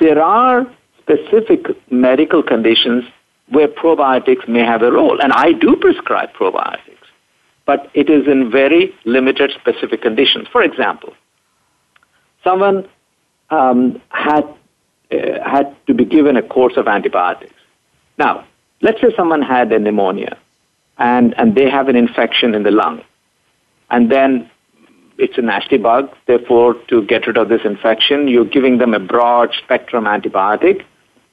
There 0.00 0.22
are 0.22 0.66
specific 1.08 1.66
medical 1.90 2.42
conditions 2.42 3.04
where 3.50 3.68
probiotics 3.68 4.46
may 4.46 4.60
have 4.60 4.82
a 4.82 4.92
role, 4.92 5.20
and 5.20 5.32
I 5.32 5.52
do 5.52 5.76
prescribe 5.76 6.32
probiotics, 6.34 7.06
but 7.64 7.90
it 7.94 8.10
is 8.10 8.26
in 8.26 8.50
very 8.50 8.94
limited 9.04 9.52
specific 9.58 10.02
conditions. 10.02 10.48
For 10.52 10.62
example, 10.62 11.14
someone 12.44 12.86
um, 13.50 14.00
had 14.10 14.44
uh, 15.10 15.16
had 15.42 15.74
to 15.86 15.94
be 15.94 16.04
given 16.04 16.36
a 16.36 16.42
course 16.42 16.74
of 16.76 16.86
antibiotics. 16.86 17.54
Now, 18.18 18.46
let's 18.82 19.00
say 19.00 19.08
someone 19.16 19.40
had 19.40 19.72
a 19.72 19.78
pneumonia, 19.78 20.36
and 20.98 21.34
and 21.38 21.54
they 21.54 21.70
have 21.70 21.88
an 21.88 21.96
infection 21.96 22.54
in 22.54 22.64
the 22.64 22.70
lung, 22.70 23.02
and 23.88 24.12
then 24.12 24.50
it's 25.16 25.38
a 25.38 25.42
nasty 25.42 25.78
bug. 25.78 26.10
Therefore, 26.26 26.74
to 26.88 27.02
get 27.06 27.26
rid 27.26 27.38
of 27.38 27.48
this 27.48 27.62
infection, 27.64 28.28
you're 28.28 28.44
giving 28.44 28.76
them 28.76 28.92
a 28.92 29.00
broad 29.00 29.54
spectrum 29.64 30.04
antibiotic, 30.04 30.84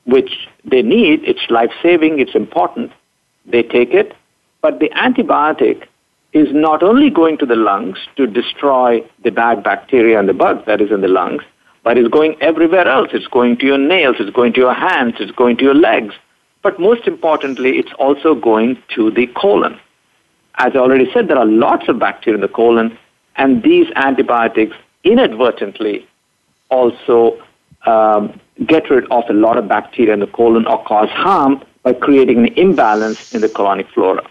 which 0.05 0.47
they 0.63 0.81
need. 0.81 1.23
It's 1.23 1.49
life 1.49 1.71
saving. 1.81 2.19
It's 2.19 2.35
important. 2.35 2.91
They 3.45 3.63
take 3.63 3.93
it, 3.93 4.15
but 4.61 4.79
the 4.79 4.89
antibiotic 4.91 5.87
is 6.33 6.47
not 6.51 6.83
only 6.83 7.09
going 7.09 7.37
to 7.37 7.45
the 7.45 7.55
lungs 7.55 7.97
to 8.17 8.27
destroy 8.27 9.01
the 9.23 9.31
bad 9.31 9.63
bacteria 9.63 10.19
and 10.19 10.27
the 10.27 10.33
bug 10.33 10.65
that 10.65 10.81
is 10.81 10.91
in 10.91 11.01
the 11.01 11.07
lungs, 11.07 11.43
but 11.83 11.97
it's 11.97 12.09
going 12.09 12.35
everywhere 12.41 12.87
else. 12.87 13.09
It's 13.13 13.27
going 13.27 13.57
to 13.57 13.65
your 13.65 13.77
nails, 13.77 14.17
it's 14.19 14.35
going 14.35 14.53
to 14.53 14.59
your 14.59 14.73
hands, 14.73 15.15
it's 15.19 15.31
going 15.31 15.57
to 15.57 15.63
your 15.63 15.75
legs. 15.75 16.13
But 16.61 16.79
most 16.79 17.07
importantly, 17.07 17.77
it's 17.77 17.93
also 17.99 18.33
going 18.33 18.81
to 18.95 19.11
the 19.11 19.27
colon. 19.27 19.79
As 20.55 20.71
I 20.73 20.79
already 20.79 21.09
said, 21.13 21.27
there 21.27 21.37
are 21.37 21.45
lots 21.45 21.87
of 21.87 21.99
bacteria 21.99 22.35
in 22.35 22.41
the 22.41 22.47
colon, 22.47 22.97
and 23.35 23.61
these 23.61 23.87
antibiotics 23.95 24.75
inadvertently 25.03 26.07
also 26.69 27.39
um, 27.85 28.41
get 28.65 28.89
rid 28.89 29.05
of 29.11 29.23
a 29.29 29.33
lot 29.33 29.57
of 29.57 29.67
bacteria 29.67 30.13
in 30.13 30.19
the 30.19 30.27
colon 30.27 30.65
or 30.65 30.83
cause 30.85 31.09
harm 31.09 31.63
by 31.83 31.93
creating 31.93 32.39
an 32.39 32.53
imbalance 32.55 33.33
in 33.33 33.41
the 33.41 33.49
colonic 33.49 33.87
flora. 33.93 34.25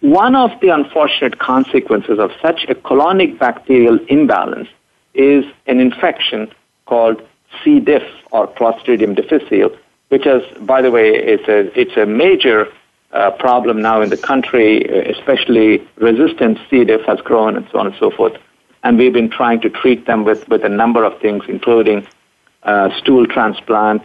One 0.00 0.34
of 0.34 0.50
the 0.60 0.70
unfortunate 0.70 1.38
consequences 1.38 2.18
of 2.18 2.32
such 2.40 2.64
a 2.68 2.74
colonic 2.74 3.38
bacterial 3.38 3.98
imbalance 4.08 4.68
is 5.14 5.44
an 5.66 5.78
infection 5.78 6.50
called 6.86 7.22
C. 7.62 7.78
diff 7.78 8.02
or 8.32 8.48
Clostridium 8.48 9.14
difficile, 9.14 9.70
which 10.08 10.26
is, 10.26 10.42
by 10.62 10.82
the 10.82 10.90
way, 10.90 11.10
it's 11.10 11.46
a, 11.48 11.78
it's 11.78 11.96
a 11.96 12.06
major 12.06 12.66
uh, 13.12 13.30
problem 13.32 13.80
now 13.80 14.00
in 14.00 14.08
the 14.08 14.16
country, 14.16 14.82
especially 15.10 15.86
resistant 15.96 16.58
C. 16.68 16.84
diff 16.84 17.02
has 17.02 17.20
grown 17.20 17.56
and 17.56 17.68
so 17.70 17.78
on 17.78 17.86
and 17.86 17.94
so 18.00 18.10
forth. 18.10 18.36
And 18.82 18.98
we've 18.98 19.12
been 19.12 19.30
trying 19.30 19.60
to 19.60 19.70
treat 19.70 20.06
them 20.06 20.24
with, 20.24 20.48
with 20.48 20.64
a 20.64 20.68
number 20.68 21.04
of 21.04 21.20
things, 21.20 21.44
including 21.46 22.06
uh, 22.64 22.90
stool 22.98 23.26
transplant 23.26 24.02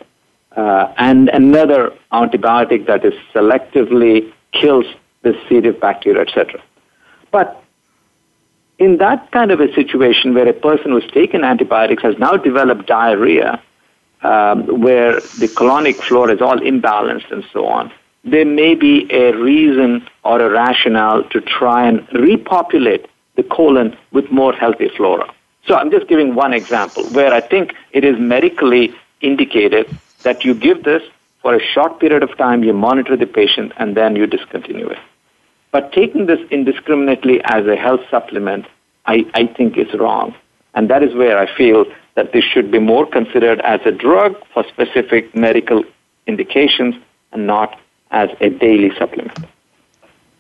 uh, 0.56 0.92
and 0.98 1.30
another 1.30 1.94
antibiotic 2.12 2.88
that 2.88 3.06
is 3.06 3.14
selectively 3.34 4.32
kills 4.52 4.86
the 5.22 5.40
C. 5.48 5.62
diff 5.62 5.80
bacteria, 5.80 6.22
etc. 6.22 6.62
But 7.32 7.64
in 8.80 8.98
that 8.98 9.32
kind 9.32 9.52
of 9.52 9.60
a 9.60 9.74
situation 9.74 10.34
where 10.34 10.48
a 10.48 10.54
person 10.54 10.92
who's 10.92 11.10
taken 11.12 11.44
antibiotics 11.44 12.04
has 12.04 12.18
now 12.18 12.38
developed 12.38 12.88
diarrhea, 12.88 13.62
um, 14.24 14.82
where 14.82 15.14
the 15.14 15.48
colonic 15.56 15.96
flora 15.96 16.34
is 16.34 16.42
all 16.42 16.58
imbalanced 16.58 17.32
and 17.32 17.44
so 17.54 17.66
on, 17.68 17.92
there 18.24 18.46
may 18.46 18.76
be 18.76 19.08
a 19.12 19.34
reason 19.34 20.08
or 20.24 20.42
a 20.42 20.50
rationale 20.50 21.24
to 21.30 21.40
try 21.42 21.88
and 21.88 22.06
repopulate 22.14 23.08
the 23.36 23.44
colon 23.44 23.96
with 24.12 24.32
more 24.32 24.54
healthy 24.54 24.90
flora. 24.98 25.32
So 25.68 25.76
I'm 25.76 25.92
just 25.92 26.08
giving 26.08 26.34
one 26.34 26.54
example 26.54 27.04
where 27.10 27.34
I 27.34 27.42
think 27.42 27.76
it 27.92 28.06
is 28.06 28.18
medically 28.18 28.94
indicated 29.22 29.86
that 30.24 30.46
you 30.46 30.54
give 30.54 30.84
this 30.84 31.04
for 31.42 31.54
a 31.54 31.60
short 31.60 32.00
period 32.00 32.24
of 32.24 32.36
time, 32.38 32.64
you 32.64 32.74
monitor 32.74 33.16
the 33.16 33.26
patient, 33.26 33.74
and 33.78 33.96
then 33.96 34.16
you 34.16 34.28
discontinue 34.28 34.88
it. 34.88 35.00
But 35.72 35.92
taking 35.92 36.26
this 36.26 36.40
indiscriminately 36.50 37.42
as 37.44 37.68
a 37.68 37.76
health 37.76 38.02
supplement, 38.10 38.66
I, 39.06 39.26
I 39.34 39.48
think 39.48 39.78
is 39.78 39.94
wrong. 39.94 40.34
And 40.74 40.90
that 40.90 41.04
is 41.04 41.14
where 41.14 41.38
I 41.38 41.54
feel 41.56 41.86
that 42.16 42.32
this 42.32 42.44
should 42.44 42.72
be 42.72 42.80
more 42.80 43.06
considered 43.06 43.60
as 43.62 43.82
a 43.86 43.92
drug 43.92 44.36
for 44.54 44.64
specific 44.68 45.36
medical 45.36 45.84
indications 46.28 46.96
and 47.32 47.46
not 47.46 47.80
as 48.12 48.30
a 48.42 48.50
daily 48.50 48.92
supplement. 48.98 49.38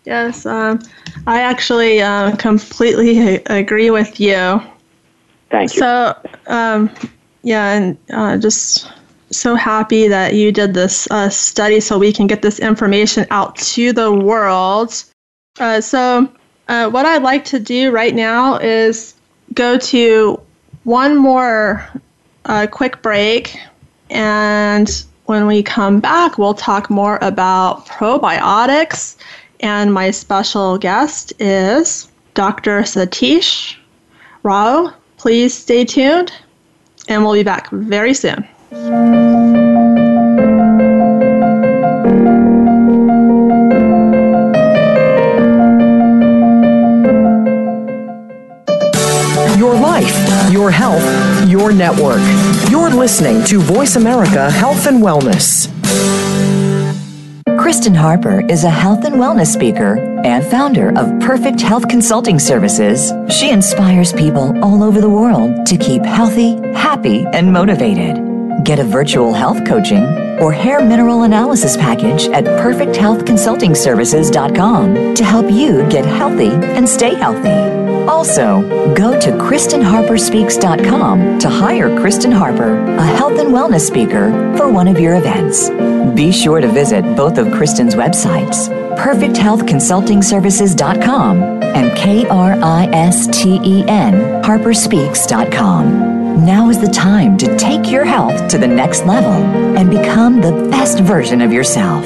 Yes, 0.05 0.45
um, 0.45 0.79
I 1.27 1.41
actually 1.41 2.01
uh, 2.01 2.35
completely 2.37 3.43
agree 3.45 3.91
with 3.91 4.19
you. 4.19 4.61
Thank 5.49 5.73
you. 5.73 5.79
So, 5.79 6.29
um, 6.47 6.89
yeah, 7.43 7.73
and 7.73 7.97
uh, 8.11 8.37
just 8.37 8.91
so 9.29 9.55
happy 9.55 10.07
that 10.07 10.33
you 10.35 10.51
did 10.51 10.73
this 10.73 11.07
uh, 11.11 11.29
study 11.29 11.79
so 11.79 11.97
we 11.97 12.13
can 12.13 12.27
get 12.27 12.41
this 12.41 12.59
information 12.59 13.25
out 13.31 13.55
to 13.57 13.93
the 13.93 14.11
world. 14.11 15.03
Uh, 15.59 15.81
so, 15.81 16.31
uh, 16.67 16.89
what 16.89 17.05
I'd 17.05 17.23
like 17.23 17.45
to 17.45 17.59
do 17.59 17.91
right 17.91 18.13
now 18.13 18.57
is 18.57 19.15
go 19.53 19.77
to 19.77 20.39
one 20.83 21.17
more 21.17 21.87
uh, 22.45 22.67
quick 22.69 23.01
break. 23.01 23.57
And 24.09 24.89
when 25.25 25.47
we 25.47 25.63
come 25.63 25.99
back, 25.99 26.37
we'll 26.37 26.53
talk 26.53 26.89
more 26.89 27.19
about 27.21 27.85
probiotics. 27.85 29.17
And 29.59 29.93
my 29.93 30.11
special 30.11 30.77
guest 30.77 31.33
is 31.39 32.09
Dr. 32.33 32.81
Satish 32.81 33.75
Rao. 34.43 34.93
Please 35.17 35.53
stay 35.53 35.83
tuned, 35.83 36.31
and 37.07 37.23
we'll 37.23 37.33
be 37.33 37.43
back 37.43 37.69
very 37.71 38.13
soon. 38.13 38.47
Your 49.57 49.73
life, 49.73 50.51
your 50.51 50.69
health, 50.69 51.49
your 51.49 51.73
network. 51.73 52.21
You're 52.69 52.91
listening 52.91 53.43
to 53.45 53.59
Voice 53.59 53.95
America 53.95 54.51
Health 54.51 54.85
and 54.85 55.01
Wellness. 55.01 55.76
Kristen 57.67 57.93
Harper 57.93 58.39
is 58.49 58.63
a 58.63 58.69
health 58.69 59.03
and 59.03 59.15
wellness 59.15 59.47
speaker 59.47 59.97
and 60.23 60.45
founder 60.45 60.97
of 60.97 61.19
Perfect 61.19 61.59
Health 61.59 61.89
Consulting 61.89 62.39
Services. 62.39 63.11
She 63.29 63.51
inspires 63.51 64.13
people 64.13 64.57
all 64.63 64.81
over 64.81 65.01
the 65.01 65.09
world 65.09 65.65
to 65.65 65.75
keep 65.75 66.05
healthy, 66.05 66.55
happy, 66.71 67.25
and 67.33 67.51
motivated. 67.51 68.23
Get 68.63 68.79
a 68.79 68.85
virtual 68.85 69.33
health 69.33 69.67
coaching 69.67 70.05
or 70.39 70.53
hair 70.53 70.81
mineral 70.81 71.23
analysis 71.23 71.75
package 71.75 72.29
at 72.29 72.45
perfecthealthconsultingservices.com 72.45 75.15
to 75.15 75.23
help 75.25 75.51
you 75.51 75.85
get 75.89 76.05
healthy 76.05 76.51
and 76.51 76.87
stay 76.87 77.15
healthy. 77.15 77.51
Also, 78.07 78.61
go 78.95 79.19
to 79.19 79.31
KristenHarperSpeaks.com 79.31 81.39
to 81.39 81.49
hire 81.49 81.99
Kristen 81.99 82.31
Harper, 82.31 82.77
a 82.95 83.05
health 83.05 83.37
and 83.37 83.49
wellness 83.49 83.81
speaker, 83.81 84.31
for 84.55 84.71
one 84.71 84.87
of 84.87 85.01
your 85.01 85.17
events. 85.17 85.69
Be 86.15 86.31
sure 86.31 86.61
to 86.61 86.67
visit 86.67 87.03
both 87.15 87.37
of 87.37 87.51
Kristen's 87.51 87.93
websites, 87.95 88.69
PerfectHealthConsultingServices.com 88.97 91.43
and 91.63 91.97
K-R-I-S-T-E-N 91.97 92.53
HarperSpeaks.com. 94.43 96.45
Now 96.45 96.69
is 96.69 96.79
the 96.79 96.87
time 96.87 97.37
to 97.37 97.57
take 97.57 97.91
your 97.91 98.05
health 98.05 98.47
to 98.49 98.57
the 98.57 98.67
next 98.67 99.05
level 99.05 99.33
and 99.77 99.89
become 99.89 100.41
the 100.41 100.67
best 100.69 100.99
version 100.99 101.41
of 101.41 101.51
yourself. 101.51 102.05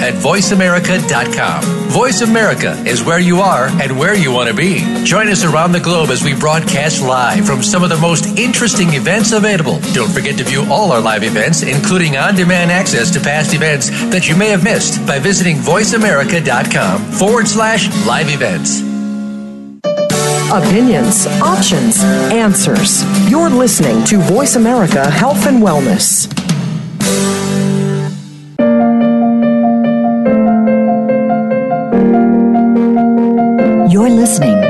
at 0.00 0.14
voiceamerica.com. 0.14 1.62
Voice 1.90 2.20
America 2.20 2.72
is 2.86 3.02
where 3.02 3.18
you 3.18 3.40
are 3.40 3.66
and 3.80 3.98
where 3.98 4.14
you 4.14 4.32
want 4.32 4.48
to 4.48 4.54
be. 4.54 4.80
Join 5.04 5.28
us 5.28 5.44
around 5.44 5.72
the 5.72 5.80
globe 5.80 6.10
as 6.10 6.22
we 6.24 6.34
broadcast 6.34 7.02
live 7.02 7.46
from 7.46 7.62
some 7.62 7.82
of 7.82 7.90
the 7.90 7.96
most 7.96 8.38
interesting 8.38 8.94
events 8.94 9.32
available. 9.32 9.78
Don't 9.92 10.10
forget 10.10 10.36
to 10.38 10.44
view 10.44 10.64
all 10.70 10.92
our 10.92 11.00
live 11.00 11.22
events, 11.22 11.62
including 11.62 12.16
on 12.16 12.34
demand 12.34 12.70
access 12.70 13.10
to 13.12 13.20
past 13.20 13.54
events 13.54 13.90
that 14.10 14.28
you 14.28 14.36
may 14.36 14.48
have 14.48 14.64
missed 14.64 15.06
by 15.06 15.18
visiting 15.18 15.56
voiceamerica.com 15.56 17.02
forward 17.12 17.48
slash 17.48 17.88
live 18.06 18.28
events. 18.28 18.80
Opinions, 20.52 21.26
options, 21.42 22.02
answers. 22.30 23.02
You're 23.28 23.50
listening 23.50 24.04
to 24.04 24.18
Voice 24.18 24.56
America 24.56 25.10
Health 25.10 25.46
and 25.46 25.62
Wellness. 25.62 26.30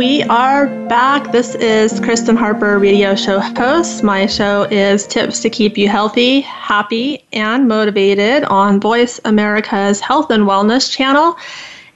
We 0.00 0.22
are 0.22 0.66
back. 0.88 1.30
This 1.30 1.54
is 1.56 2.00
Kristen 2.00 2.34
Harper, 2.34 2.78
radio 2.78 3.14
show 3.14 3.38
host. 3.38 4.02
My 4.02 4.24
show 4.24 4.62
is 4.70 5.06
Tips 5.06 5.40
to 5.40 5.50
Keep 5.50 5.76
You 5.76 5.90
Healthy, 5.90 6.40
Happy, 6.40 7.22
and 7.34 7.68
Motivated 7.68 8.44
on 8.44 8.80
Voice 8.80 9.20
America's 9.26 10.00
Health 10.00 10.30
and 10.30 10.44
Wellness 10.44 10.90
channel 10.90 11.36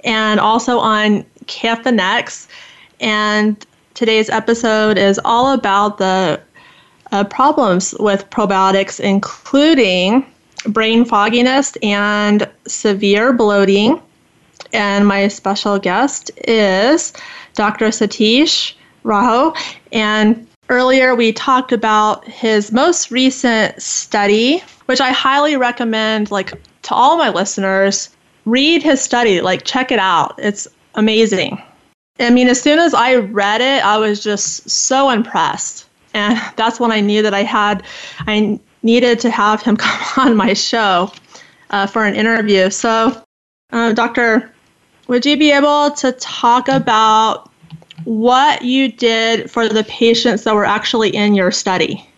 and 0.04 0.38
also 0.38 0.78
on 0.80 1.24
KFNX. 1.46 2.46
And 3.00 3.64
today's 3.94 4.28
episode 4.28 4.98
is 4.98 5.18
all 5.24 5.54
about 5.54 5.96
the 5.96 6.42
uh, 7.10 7.24
problems 7.24 7.94
with 7.98 8.28
probiotics, 8.28 9.00
including 9.00 10.26
brain 10.66 11.06
fogginess 11.06 11.74
and 11.82 12.46
severe 12.66 13.32
bloating. 13.32 13.98
And 14.74 15.06
my 15.06 15.28
special 15.28 15.78
guest 15.78 16.30
is 16.46 17.14
Dr. 17.54 17.86
Satish 17.86 18.74
Rao. 19.02 19.54
And 19.92 20.46
earlier 20.68 21.14
we 21.14 21.32
talked 21.32 21.72
about 21.72 22.26
his 22.26 22.72
most 22.72 23.10
recent 23.10 23.80
study, 23.80 24.62
which 24.86 25.00
I 25.00 25.10
highly 25.10 25.56
recommend 25.56 26.30
like 26.30 26.52
to 26.82 26.94
all 26.94 27.16
my 27.16 27.30
listeners. 27.30 28.10
Read 28.44 28.82
his 28.82 29.00
study, 29.00 29.40
like 29.40 29.64
check 29.64 29.90
it 29.90 29.98
out. 29.98 30.34
It's 30.38 30.68
amazing. 30.94 31.62
I 32.20 32.30
mean, 32.30 32.48
as 32.48 32.60
soon 32.60 32.78
as 32.78 32.94
I 32.94 33.16
read 33.16 33.60
it, 33.60 33.84
I 33.84 33.98
was 33.98 34.22
just 34.22 34.68
so 34.68 35.10
impressed. 35.10 35.86
And 36.12 36.40
that's 36.56 36.78
when 36.78 36.92
I 36.92 37.00
knew 37.00 37.22
that 37.22 37.34
I 37.34 37.42
had, 37.42 37.82
I 38.20 38.60
needed 38.82 39.18
to 39.20 39.30
have 39.30 39.62
him 39.62 39.76
come 39.78 40.28
on 40.28 40.36
my 40.36 40.52
show 40.52 41.12
uh, 41.70 41.86
for 41.86 42.04
an 42.04 42.14
interview. 42.14 42.70
So, 42.70 43.20
uh, 43.72 43.92
Dr. 43.92 44.53
Would 45.06 45.26
you 45.26 45.36
be 45.36 45.52
able 45.52 45.90
to 45.90 46.12
talk 46.12 46.68
about 46.68 47.50
what 48.04 48.62
you 48.62 48.90
did 48.90 49.50
for 49.50 49.68
the 49.68 49.84
patients 49.84 50.44
that 50.44 50.54
were 50.54 50.64
actually 50.64 51.10
in 51.10 51.34
your 51.34 51.50
study? 51.50 52.08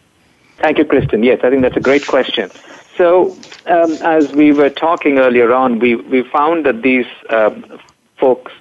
Thank 0.58 0.78
you, 0.78 0.84
Kristen. 0.84 1.22
Yes, 1.22 1.40
I 1.42 1.50
think 1.50 1.62
that's 1.62 1.76
a 1.76 1.80
great 1.80 2.06
question. 2.06 2.50
So, 2.96 3.36
um, 3.66 3.92
as 4.02 4.32
we 4.32 4.52
were 4.52 4.70
talking 4.70 5.18
earlier 5.18 5.52
on, 5.52 5.80
we, 5.80 5.96
we 5.96 6.22
found 6.22 6.64
that 6.64 6.82
these 6.82 7.06
um, 7.28 7.78
folks 8.18 8.52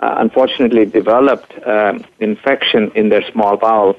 uh, 0.00 0.16
unfortunately 0.18 0.86
developed 0.86 1.52
um, 1.66 2.04
infection 2.20 2.90
in 2.94 3.10
their 3.10 3.22
small 3.30 3.56
bowel 3.56 3.96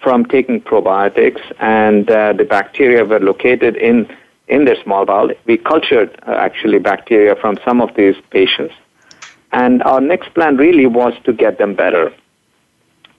from 0.00 0.24
taking 0.24 0.60
probiotics, 0.60 1.40
and 1.60 2.10
uh, 2.10 2.32
the 2.32 2.44
bacteria 2.44 3.04
were 3.04 3.20
located 3.20 3.76
in, 3.76 4.08
in 4.48 4.64
their 4.64 4.82
small 4.82 5.04
bowel. 5.04 5.30
We 5.44 5.58
cultured 5.58 6.18
uh, 6.26 6.32
actually 6.32 6.78
bacteria 6.78 7.36
from 7.36 7.58
some 7.64 7.80
of 7.80 7.94
these 7.94 8.16
patients 8.30 8.74
And 9.52 9.82
our 9.82 10.00
next 10.00 10.34
plan 10.34 10.56
really 10.56 10.86
was 10.86 11.14
to 11.24 11.32
get 11.32 11.58
them 11.58 11.74
better. 11.74 12.12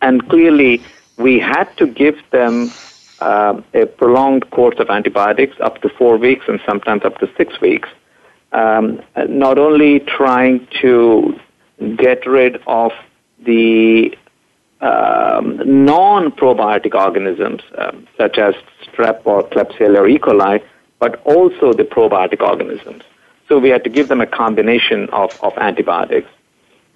And 0.01 0.27
clearly, 0.29 0.81
we 1.17 1.39
had 1.39 1.65
to 1.77 1.87
give 1.87 2.17
them 2.31 2.71
uh, 3.19 3.61
a 3.73 3.85
prolonged 3.85 4.49
course 4.51 4.75
of 4.79 4.89
antibiotics 4.89 5.55
up 5.59 5.81
to 5.81 5.89
four 5.89 6.17
weeks 6.17 6.45
and 6.47 6.59
sometimes 6.65 7.03
up 7.03 7.17
to 7.19 7.29
six 7.35 7.59
weeks. 7.59 7.89
Um, 8.51 9.01
not 9.27 9.59
only 9.59 9.99
trying 9.99 10.67
to 10.81 11.39
get 11.97 12.25
rid 12.25 12.61
of 12.65 12.91
the 13.45 14.15
um, 14.81 15.61
non-probiotic 15.85 16.95
organisms 16.95 17.61
um, 17.77 18.07
such 18.17 18.37
as 18.37 18.55
strep 18.85 19.21
or 19.25 19.43
Klebsiella 19.43 19.97
or 19.97 20.07
E. 20.07 20.17
coli, 20.17 20.63
but 20.99 21.21
also 21.25 21.73
the 21.73 21.83
probiotic 21.83 22.41
organisms. 22.41 23.03
So 23.49 23.57
we 23.57 23.69
had 23.69 23.83
to 23.83 23.89
give 23.89 24.07
them 24.07 24.21
a 24.21 24.27
combination 24.27 25.09
of, 25.09 25.37
of 25.41 25.57
antibiotics. 25.57 26.29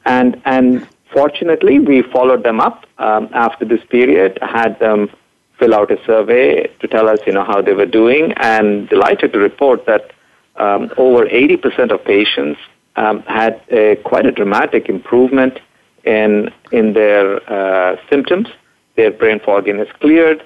And, 0.05 0.41
and 0.45 0.87
fortunately, 1.11 1.79
we 1.79 2.03
followed 2.03 2.43
them 2.43 2.61
up 2.61 2.85
um, 2.99 3.27
after 3.33 3.65
this 3.65 3.83
period, 3.89 4.37
had 4.41 4.79
them 4.79 5.09
fill 5.57 5.73
out 5.73 5.91
a 5.91 5.97
survey 6.05 6.67
to 6.79 6.87
tell 6.87 7.09
us, 7.09 7.19
you 7.25 7.33
know, 7.33 7.43
how 7.43 7.61
they 7.61 7.73
were 7.73 7.87
doing, 7.87 8.33
and 8.37 8.87
delighted 8.87 9.33
to 9.33 9.39
report 9.39 9.85
that 9.87 10.11
um, 10.57 10.91
over 10.97 11.25
80% 11.25 11.91
of 11.91 12.03
patients 12.05 12.59
um, 12.95 13.23
had 13.23 13.59
a, 13.71 13.95
quite 14.05 14.25
a 14.27 14.31
dramatic 14.31 14.87
improvement 14.87 15.59
in 16.03 16.51
in 16.71 16.93
their 16.93 17.25
uh, 17.51 17.95
symptoms. 18.09 18.47
Their 18.95 19.09
brain 19.09 19.39
fogginess 19.39 19.89
cleared, 19.99 20.43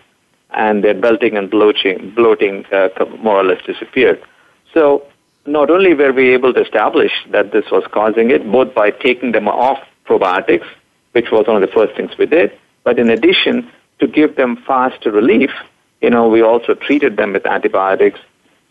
and 0.51 0.83
their 0.83 0.93
belting 0.93 1.35
and 1.35 1.49
bloating 1.49 2.13
bloating 2.15 2.65
uh, 2.71 2.89
more 3.19 3.37
or 3.37 3.43
less 3.43 3.61
disappeared. 3.65 4.23
So 4.73 5.05
not 5.47 5.69
only 5.69 5.93
were 5.93 6.11
we 6.11 6.33
able 6.33 6.53
to 6.53 6.61
establish 6.61 7.11
that 7.31 7.51
this 7.51 7.65
was 7.71 7.83
causing 7.91 8.31
it, 8.31 8.49
both 8.51 8.73
by 8.73 8.91
taking 8.91 9.31
them 9.31 9.47
off 9.47 9.79
probiotics, 10.05 10.67
which 11.13 11.31
was 11.31 11.47
one 11.47 11.61
of 11.61 11.67
the 11.67 11.73
first 11.73 11.95
things 11.95 12.17
we 12.17 12.25
did, 12.25 12.51
but 12.83 12.99
in 12.99 13.09
addition, 13.09 13.69
to 13.99 14.07
give 14.07 14.35
them 14.35 14.57
faster 14.67 15.11
relief, 15.11 15.51
you 16.01 16.09
know, 16.09 16.27
we 16.27 16.41
also 16.41 16.73
treated 16.73 17.17
them 17.17 17.33
with 17.33 17.45
antibiotics 17.45 18.19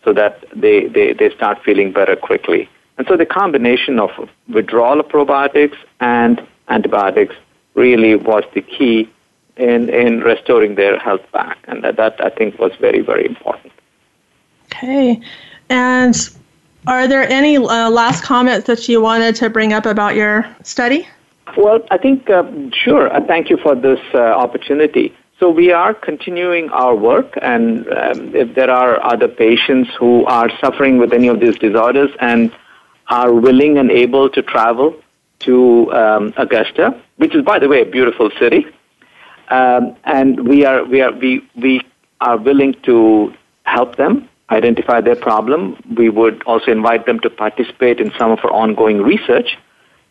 so 0.05 0.13
that 0.13 0.45
they, 0.55 0.87
they, 0.87 1.13
they 1.13 1.31
start 1.35 1.63
feeling 1.65 1.93
better 1.93 2.15
quickly. 2.15 2.69
And 2.99 3.07
so 3.09 3.17
the 3.17 3.27
combination 3.27 3.99
of 3.99 4.11
withdrawal 4.49 5.01
of 5.01 5.09
probiotics 5.09 5.77
and 6.01 6.47
antibiotics 6.69 7.35
really 7.75 8.15
was 8.15 8.45
the 8.55 8.63
key 8.63 9.11
in, 9.57 9.89
in 9.89 10.21
restoring 10.21 10.77
their 10.77 10.99
health 10.99 11.31
back. 11.33 11.59
And 11.65 11.83
that, 11.83 11.97
that 11.97 12.25
I 12.25 12.31
think 12.31 12.59
was 12.59 12.73
very, 12.81 13.01
very 13.01 13.27
important. 13.27 13.73
Okay. 14.67 15.21
And 15.69 16.15
are 16.87 17.09
there 17.09 17.29
any 17.29 17.57
uh, 17.57 17.91
last 17.91 18.23
comments 18.23 18.67
that 18.67 18.89
you 18.89 19.01
wanted 19.01 19.35
to 19.37 19.51
bring 19.51 19.73
up 19.73 19.87
about 19.87 20.15
your 20.15 20.47
study? 20.63 21.09
Well, 21.57 21.81
I 21.91 21.99
think, 21.99 22.29
uh, 22.29 22.45
sure. 22.73 23.13
Uh, 23.13 23.25
thank 23.27 23.51
you 23.51 23.57
for 23.57 23.75
this 23.75 24.01
uh, 24.15 24.19
opportunity. 24.19 25.15
So 25.39 25.51
we 25.51 25.71
are 25.71 25.93
continuing 25.93 26.71
our 26.71 26.95
work, 26.95 27.39
and 27.43 27.87
um, 27.89 28.35
if 28.35 28.55
there 28.55 28.71
are 28.71 29.03
other 29.05 29.29
patients 29.29 29.91
who 29.99 30.25
are 30.25 30.51
suffering 30.61 30.99
with 30.99 31.13
any 31.13 31.29
of 31.29 31.41
these 31.41 31.59
disorders 31.59 32.11
and 32.21 32.51
are 33.09 33.33
willing 33.33 33.79
and 33.79 33.91
able 33.91 34.31
to 34.31 34.43
travel 34.43 34.97
to 35.41 35.93
um, 35.93 36.33
Augusta, 36.37 36.99
which 37.17 37.35
is, 37.35 37.45
by 37.45 37.59
the 37.59 37.69
way, 37.69 37.83
a 37.83 37.85
beautiful 37.85 38.31
city, 38.39 38.67
um, 39.49 39.95
and 40.05 40.49
we 40.49 40.65
are 40.65 40.85
we 40.85 41.03
are 41.03 41.13
we 41.13 41.47
we 41.55 41.83
are 42.21 42.39
willing 42.39 42.75
to 42.85 43.35
help 43.65 43.97
them 43.97 44.29
identify 44.51 45.01
their 45.01 45.17
problem. 45.17 45.77
We 45.97 46.09
would 46.09 46.43
also 46.45 46.71
invite 46.71 47.07
them 47.07 47.21
to 47.21 47.31
participate 47.31 48.01
in 48.01 48.13
some 48.19 48.31
of 48.31 48.39
our 48.45 48.53
ongoing 48.53 49.03
research, 49.03 49.59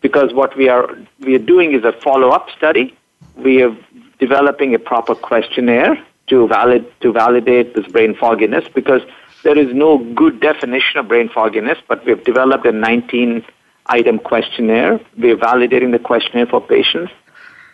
because 0.02 0.34
what 0.34 0.56
we 0.58 0.70
are 0.70 0.90
we 1.20 1.36
are 1.36 1.46
doing 1.54 1.74
is 1.74 1.84
a 1.84 1.94
follow 2.04 2.30
up 2.30 2.50
study. 2.58 2.96
We 3.36 3.64
are 3.64 3.76
developing 4.20 4.76
a 4.76 4.80
proper 4.80 5.16
questionnaire 5.16 5.98
to 6.28 6.48
valid 6.48 6.86
to 7.02 7.12
validate 7.12 7.76
this 7.76 7.88
brain 7.88 8.16
fogginess 8.16 8.66
because 8.74 9.02
there 9.44 9.58
is 9.58 9.74
no 9.74 10.00
good 10.16 10.40
definition 10.40 11.00
of 11.00 11.08
brain 11.08 11.30
fogginess, 11.30 11.78
but 11.88 12.04
we've 12.06 12.24
developed 12.24 12.66
a 12.66 12.72
19 12.72 13.46
item 13.88 14.18
questionnaire. 14.18 15.00
We're 15.18 15.38
validating 15.38 15.92
the 15.92 16.00
questionnaire 16.00 16.48
for 16.48 16.60
patients. 16.60 17.12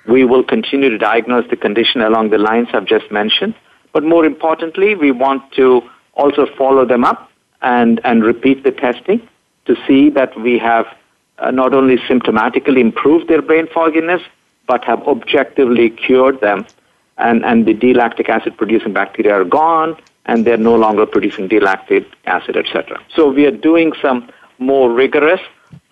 We 0.07 0.26
will 0.26 0.43
continue 0.43 0.89
to 0.89 0.97
diagnose 0.97 1.49
the 1.49 1.55
condition 1.55 2.01
along 2.01 2.32
the 2.32 2.38
lines 2.38 2.68
I've 2.74 2.86
just 2.86 3.12
mentioned. 3.12 3.55
But 3.93 4.03
more 4.03 4.26
importantly, 4.26 4.95
we 4.95 5.12
want 5.12 5.51
to 5.53 5.82
also 6.14 6.45
follow 6.57 6.86
them 6.86 7.03
up 7.03 7.32
and, 7.62 8.01
and 8.03 8.24
repeat 8.24 8.64
the 8.64 8.72
testing 8.72 9.28
to 9.66 9.76
see 9.88 10.09
that 10.09 10.39
we 10.39 10.57
have 10.57 10.88
uh, 11.38 11.51
not 11.51 11.74
only 11.74 11.97
symptomatically 11.97 12.80
improved 12.80 13.28
their 13.28 13.41
brain 13.41 13.68
fogginess, 13.68 14.22
but 14.68 14.84
have 14.84 15.01
objectively 15.07 15.89
cured 15.89 16.39
them. 16.41 16.66
And, 17.18 17.45
and 17.45 17.66
the 17.66 17.74
D-lactic 17.74 18.30
acid 18.30 18.57
producing 18.57 18.93
bacteria 18.93 19.34
are 19.34 19.43
gone, 19.43 19.95
and 20.26 20.45
they're 20.45 20.57
no 20.57 20.76
longer 20.76 21.05
producing 21.05 21.47
D-lactic 21.47 22.07
acid, 22.26 22.57
etc. 22.57 23.01
So 23.16 23.32
we 23.32 23.45
are 23.45 23.51
doing 23.51 23.93
some 24.01 24.30
more 24.59 24.91
rigorous 24.91 25.41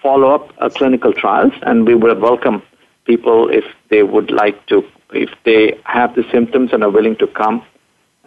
follow-up 0.02 0.54
uh, 0.60 0.70
clinical 0.70 1.14
trials, 1.14 1.54
and 1.64 1.86
we 1.86 1.96
would 1.96 2.20
welcome 2.20 2.62
people 3.06 3.50
if 3.50 3.66
they 3.90 4.04
would 4.04 4.32
like 4.32 4.66
to, 4.68 4.84
if 5.14 5.32
they 5.44 5.80
have 5.84 6.16
the 6.16 6.24
symptoms 6.32 6.72
and 6.74 6.84
are 6.84 6.90
willing 6.90 7.16
to 7.18 7.28
come 7.28 7.64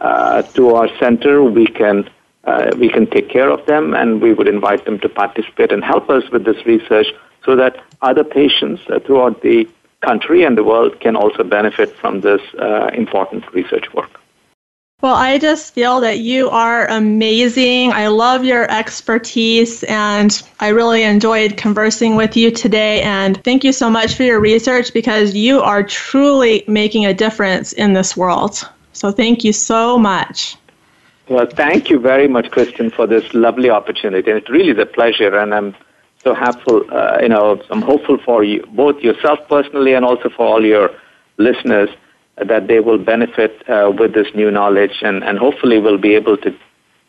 uh, 0.02 0.42
to 0.56 0.74
our 0.74 0.88
center, 0.98 1.42
we 1.42 1.66
can 1.66 2.08
uh, 2.44 2.72
we 2.76 2.88
can 2.88 3.06
take 3.06 3.28
care 3.30 3.50
of 3.50 3.64
them, 3.66 3.94
and 3.94 4.20
we 4.20 4.34
would 4.34 4.48
invite 4.48 4.84
them 4.84 4.98
to 4.98 5.08
participate 5.08 5.70
and 5.70 5.84
help 5.84 6.10
us 6.10 6.28
with 6.32 6.44
this 6.44 6.66
research, 6.66 7.06
so 7.44 7.54
that 7.54 7.76
other 8.02 8.24
patients 8.24 8.82
uh, 8.90 8.98
throughout 8.98 9.42
the 9.42 9.68
country 10.00 10.42
and 10.42 10.58
the 10.58 10.64
world 10.64 10.98
can 10.98 11.14
also 11.14 11.44
benefit 11.44 11.96
from 11.96 12.20
this 12.20 12.42
uh, 12.58 12.90
important 12.94 13.44
research 13.54 13.94
work. 13.94 14.20
Well, 15.02 15.14
I 15.14 15.38
just 15.38 15.74
feel 15.74 16.00
that 16.00 16.18
you 16.18 16.48
are 16.50 16.86
amazing. 16.88 17.92
I 17.92 18.06
love 18.06 18.44
your 18.44 18.70
expertise 18.70 19.82
and 19.84 20.30
I 20.60 20.68
really 20.68 21.02
enjoyed 21.02 21.56
conversing 21.56 22.14
with 22.14 22.36
you 22.36 22.52
today. 22.52 23.02
And 23.02 23.42
thank 23.42 23.64
you 23.64 23.72
so 23.72 23.90
much 23.90 24.14
for 24.14 24.22
your 24.22 24.38
research 24.38 24.92
because 24.92 25.34
you 25.34 25.60
are 25.60 25.82
truly 25.82 26.62
making 26.68 27.04
a 27.06 27.14
difference 27.14 27.72
in 27.72 27.94
this 27.94 28.16
world. 28.16 28.68
So 28.92 29.10
thank 29.10 29.44
you 29.44 29.52
so 29.52 29.98
much. 29.98 30.56
Well, 31.28 31.46
thank 31.46 31.88
you 31.88 31.98
very 31.98 32.28
much, 32.28 32.50
Kristen, 32.50 32.90
for 32.90 33.06
this 33.06 33.32
lovely 33.32 33.70
opportunity. 33.70 34.30
And 34.30 34.38
it 34.38 34.48
really 34.48 34.70
is 34.70 34.78
a 34.78 34.86
pleasure. 34.86 35.36
And 35.36 35.54
I'm 35.54 35.74
so 36.22 36.34
hopeful, 36.34 36.84
uh, 36.92 37.18
you 37.22 37.28
know, 37.28 37.62
I'm 37.70 37.82
hopeful 37.82 38.18
for 38.18 38.44
you, 38.44 38.64
both 38.72 39.00
yourself 39.00 39.38
personally 39.48 39.94
and 39.94 40.04
also 40.04 40.28
for 40.28 40.46
all 40.46 40.64
your 40.64 40.90
listeners 41.38 41.88
that 42.36 42.66
they 42.66 42.80
will 42.80 42.98
benefit 42.98 43.62
uh, 43.68 43.92
with 43.96 44.14
this 44.14 44.26
new 44.34 44.50
knowledge 44.50 44.98
and, 45.02 45.22
and 45.22 45.38
hopefully 45.38 45.78
will 45.78 45.98
be 45.98 46.14
able 46.14 46.36
to 46.38 46.54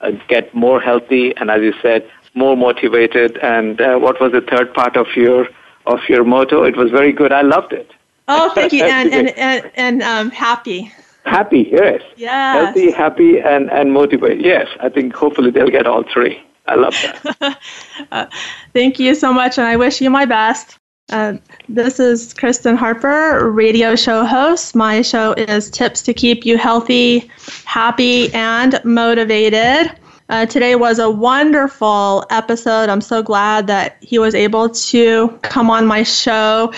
uh, 0.02 0.12
get 0.28 0.54
more 0.54 0.80
healthy 0.80 1.36
and, 1.38 1.50
as 1.50 1.62
you 1.62 1.74
said, 1.82 2.10
more 2.34 2.58
motivated. 2.58 3.38
And 3.38 3.80
uh, 3.80 3.98
what 3.98 4.20
was 4.20 4.32
the 4.32 4.42
third 4.42 4.74
part 4.74 4.98
of 4.98 5.08
your 5.16 5.48
of 5.86 6.00
your 6.08 6.24
motto? 6.24 6.64
It 6.64 6.78
was 6.78 6.92
very 6.92 7.12
good. 7.12 7.32
I 7.32 7.42
loved 7.42 7.74
it. 7.74 7.92
Oh, 8.28 8.52
thank 8.54 8.72
you, 8.74 8.84
and 9.00 9.14
and 9.14 9.30
and, 9.38 9.72
and 9.76 10.02
um, 10.02 10.32
happy. 10.32 10.92
Happy, 11.26 11.70
yes. 11.72 12.02
Yes. 12.18 12.66
Healthy, 12.66 12.92
happy, 12.92 13.40
and 13.40 13.72
and 13.72 13.94
motivated. 13.94 14.46
Yes, 14.46 14.68
I 14.80 14.90
think 14.90 15.14
hopefully 15.14 15.52
they'll 15.52 15.70
get 15.70 15.88
all 15.88 16.04
three. 16.14 16.42
I 16.68 16.76
love 16.76 16.96
that. 17.02 17.60
uh, 18.12 18.26
thank 18.74 19.00
you 19.00 19.16
so 19.16 19.34
much, 19.34 19.58
and 19.58 19.68
I 19.68 19.76
wish 19.78 20.02
you 20.02 20.10
my 20.10 20.26
best. 20.26 20.78
Uh, 21.12 21.34
this 21.68 22.00
is 22.00 22.34
Kristen 22.34 22.76
Harper, 22.78 23.52
radio 23.52 23.96
show 23.96 24.26
host. 24.26 24.74
My 24.76 25.02
show 25.02 25.34
is 25.34 25.70
Tips 25.70 26.02
to 26.04 26.14
Keep 26.14 26.46
You 26.46 26.58
Healthy, 26.58 27.30
Happy, 27.66 28.34
and 28.34 28.80
Motivated. 28.84 29.92
Uh, 30.30 30.46
today 30.46 30.76
was 30.76 31.00
a 31.00 31.12
wonderful 31.12 32.26
episode. 32.30 32.90
I'm 32.90 33.02
so 33.02 33.22
glad 33.22 33.68
that 33.68 33.98
he 34.02 34.18
was 34.18 34.34
able 34.34 34.70
to 34.70 35.28
come 35.42 35.70
on 35.70 35.86
my 35.86 36.04
show. 36.04 36.74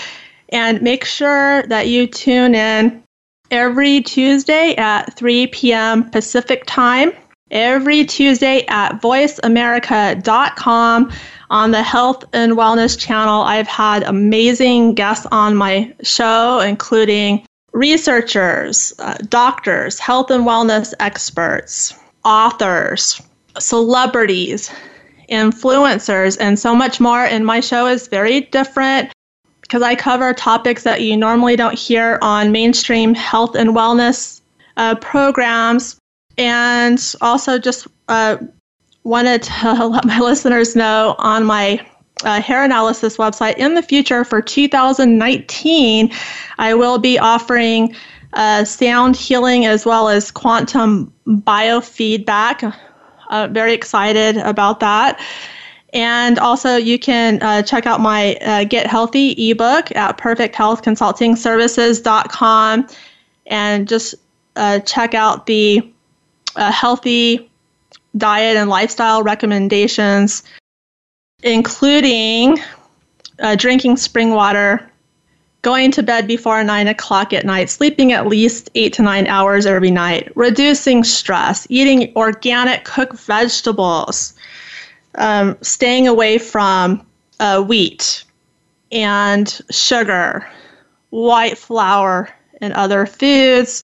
And 0.50 0.82
make 0.82 1.06
sure 1.06 1.64
that 1.68 1.88
you 1.88 2.08
tune 2.08 2.56
in 2.56 3.05
every 3.52 4.02
Tuesday 4.02 4.76
at 4.76 5.16
3 5.16 5.48
p.m. 5.48 6.10
Pacific 6.10 6.64
Time, 6.66 7.12
every 7.52 8.06
Tuesday 8.06 8.66
at 8.68 9.02
voiceamerica.com 9.02 11.12
on 11.50 11.72
the 11.72 11.84
Health 11.84 12.24
and 12.34 12.54
Wellness 12.54 12.98
channel, 12.98 13.42
I've 13.42 13.68
had 13.68 14.04
amazing 14.04 14.96
guests 14.96 15.28
on 15.32 15.56
my 15.56 15.94
show, 16.04 16.60
including 16.60 17.46
researchers, 17.74 18.94
uh, 19.00 19.18
doctors, 19.30 20.00
health 20.00 20.32
and 20.32 20.46
wellness 20.46 20.94
experts, 21.00 21.94
authors, 22.24 23.22
celebrities, 23.60 24.72
influencers, 25.30 26.38
and 26.40 26.58
so 26.58 26.74
much 26.74 27.00
more. 27.00 27.26
And 27.26 27.46
my 27.46 27.60
show 27.60 27.88
is 27.88 28.08
very 28.08 28.42
different 28.42 29.12
because 29.66 29.82
I 29.82 29.96
cover 29.96 30.32
topics 30.34 30.84
that 30.84 31.02
you 31.02 31.18
normally 31.18 31.56
don't 31.56 31.78
hear 31.78 32.20
on 32.22 32.52
mainstream 32.52 33.16
health 33.16 33.56
and 33.56 33.72
wellness 33.72 34.42
uh, 34.78 34.96
programs. 34.96 36.00
And 36.38 37.02
also 37.22 37.58
just 37.58 37.88
uh, 38.08 38.38
wanted 39.04 39.44
to 39.44 39.86
let 39.88 40.06
my 40.06 40.20
listeners 40.20 40.76
know 40.76 41.16
on 41.18 41.46
my 41.46 41.84
uh, 42.24 42.42
hair 42.42 42.64
analysis 42.64 43.18
website. 43.18 43.58
In 43.58 43.74
the 43.74 43.82
future, 43.82 44.24
for 44.24 44.42
2019, 44.42 46.12
I 46.60 46.74
will 46.76 47.00
be 47.00 47.18
offering 47.18 47.96
uh, 48.34 48.66
sound 48.66 49.16
healing 49.16 49.66
as 49.66 49.86
well 49.86 50.10
as 50.10 50.30
quantum 50.30 51.12
biofeedback. 51.28 52.76
Uh, 53.30 53.48
very 53.48 53.74
excited 53.74 54.38
about 54.38 54.80
that. 54.82 55.20
And 55.94 56.40
also, 56.40 56.76
you 56.76 57.00
can 57.00 57.42
uh, 57.42 57.62
check 57.62 57.86
out 57.86 58.02
my 58.02 58.36
uh, 58.36 58.66
Get 58.66 58.88
Healthy 58.88 59.52
ebook 59.52 59.96
at 59.96 60.18
perfecthealthconsultingservices.com 60.18 62.88
and 63.48 63.88
just 63.88 64.16
uh, 64.56 64.80
check 64.80 65.14
out 65.14 65.46
the 65.46 65.88
uh, 66.56 66.72
healthy 66.72 67.50
diet 68.18 68.58
and 68.58 68.70
lifestyle 68.70 69.24
recommendations, 69.24 70.44
including 71.44 72.58
uh, 73.40 73.56
drinking 73.56 73.98
spring 73.98 74.32
water, 74.32 74.90
going 75.62 75.92
to 75.92 76.04
bed 76.04 76.28
before 76.28 76.64
9 76.64 76.88
o'clock 76.88 77.34
at 77.34 77.46
night, 77.46 77.70
sleeping 77.70 78.12
at 78.12 78.28
least 78.28 78.70
8 78.76 78.94
to 78.94 79.02
9 79.02 79.28
hours 79.28 79.66
every 79.66 79.92
night, 79.92 80.32
reducing 80.36 81.04
stress, 81.04 81.66
eating 81.70 82.14
organic 82.16 82.86
cooked 82.86 83.20
vegetables, 83.20 84.34
um, 85.18 85.58
staying 85.62 86.08
away 86.08 86.38
from 86.38 87.06
uh, 87.40 87.62
wheat 87.62 88.24
and 88.92 89.62
sugar, 89.70 90.48
white 91.10 91.58
flour, 91.58 92.30
and 92.62 92.74
other 92.74 93.06
foods. 93.06 93.84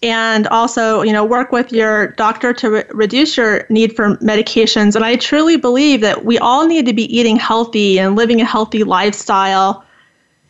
And 0.00 0.46
also, 0.48 1.02
you 1.02 1.12
know, 1.12 1.24
work 1.24 1.50
with 1.50 1.72
your 1.72 2.08
doctor 2.12 2.52
to 2.54 2.70
re- 2.70 2.84
reduce 2.90 3.36
your 3.36 3.66
need 3.68 3.96
for 3.96 4.16
medications. 4.18 4.94
And 4.94 5.04
I 5.04 5.16
truly 5.16 5.56
believe 5.56 6.02
that 6.02 6.24
we 6.24 6.38
all 6.38 6.66
need 6.66 6.86
to 6.86 6.92
be 6.92 7.12
eating 7.16 7.34
healthy 7.34 7.98
and 7.98 8.14
living 8.14 8.40
a 8.40 8.44
healthy 8.44 8.84
lifestyle. 8.84 9.84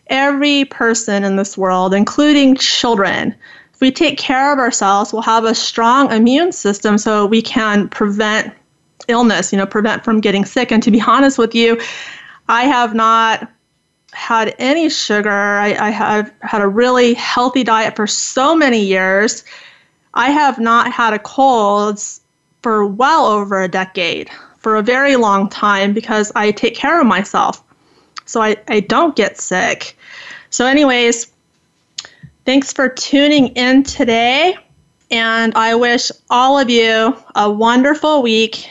Every 0.09 0.66
person 0.66 1.24
in 1.24 1.36
this 1.36 1.56
world, 1.56 1.94
including 1.94 2.56
children, 2.56 3.34
if 3.72 3.80
we 3.80 3.90
take 3.90 4.18
care 4.18 4.52
of 4.52 4.59
ourselves, 4.59 5.12
we'll 5.12 5.22
have 5.22 5.44
a 5.44 5.54
strong 5.54 6.12
immune 6.12 6.52
system 6.52 6.98
so 6.98 7.24
we 7.24 7.40
can 7.40 7.88
prevent 7.88 8.52
illness, 9.09 9.52
you 9.52 9.59
know, 9.59 9.66
prevent 9.66 10.04
from 10.04 10.20
getting 10.20 10.44
sick. 10.44 10.70
And 10.70 10.82
to 10.82 10.90
be 10.90 11.00
honest 11.00 11.38
with 11.38 11.54
you, 11.54 11.80
I 12.48 12.64
have 12.64 12.94
not 12.94 13.50
had 14.12 14.54
any 14.59 14.88
sugar. 14.88 15.30
I, 15.30 15.74
I 15.74 15.90
have 15.90 16.32
had 16.40 16.62
a 16.62 16.68
really 16.68 17.14
healthy 17.14 17.64
diet 17.64 17.96
for 17.96 18.06
so 18.06 18.54
many 18.54 18.84
years. 18.84 19.44
I 20.14 20.30
have 20.30 20.59
not 20.59 20.92
had 20.92 21.12
a 21.12 21.18
cold 21.18 22.00
for 22.62 22.86
well 22.86 23.26
over 23.26 23.62
a 23.62 23.68
decade, 23.68 24.30
for 24.59 24.76
a 24.76 24.82
very 24.82 25.16
long 25.16 25.48
time, 25.48 25.92
because 25.92 26.32
I 26.34 26.50
take 26.50 26.74
care 26.74 27.00
of 27.00 27.06
myself. 27.06 27.62
So 28.24 28.42
I, 28.42 28.56
I 28.68 28.80
don't 28.80 29.14
get 29.16 29.38
sick. 29.38 29.96
So, 30.50 30.66
anyways, 30.66 31.30
thanks 32.44 32.72
for 32.72 32.88
tuning 32.88 33.48
in 33.48 33.82
today. 33.82 34.56
And 35.11 35.54
I 35.54 35.74
wish 35.74 36.11
all 36.28 36.59
of 36.59 36.68
you 36.68 37.16
a 37.34 37.50
wonderful 37.50 38.22
week 38.22 38.70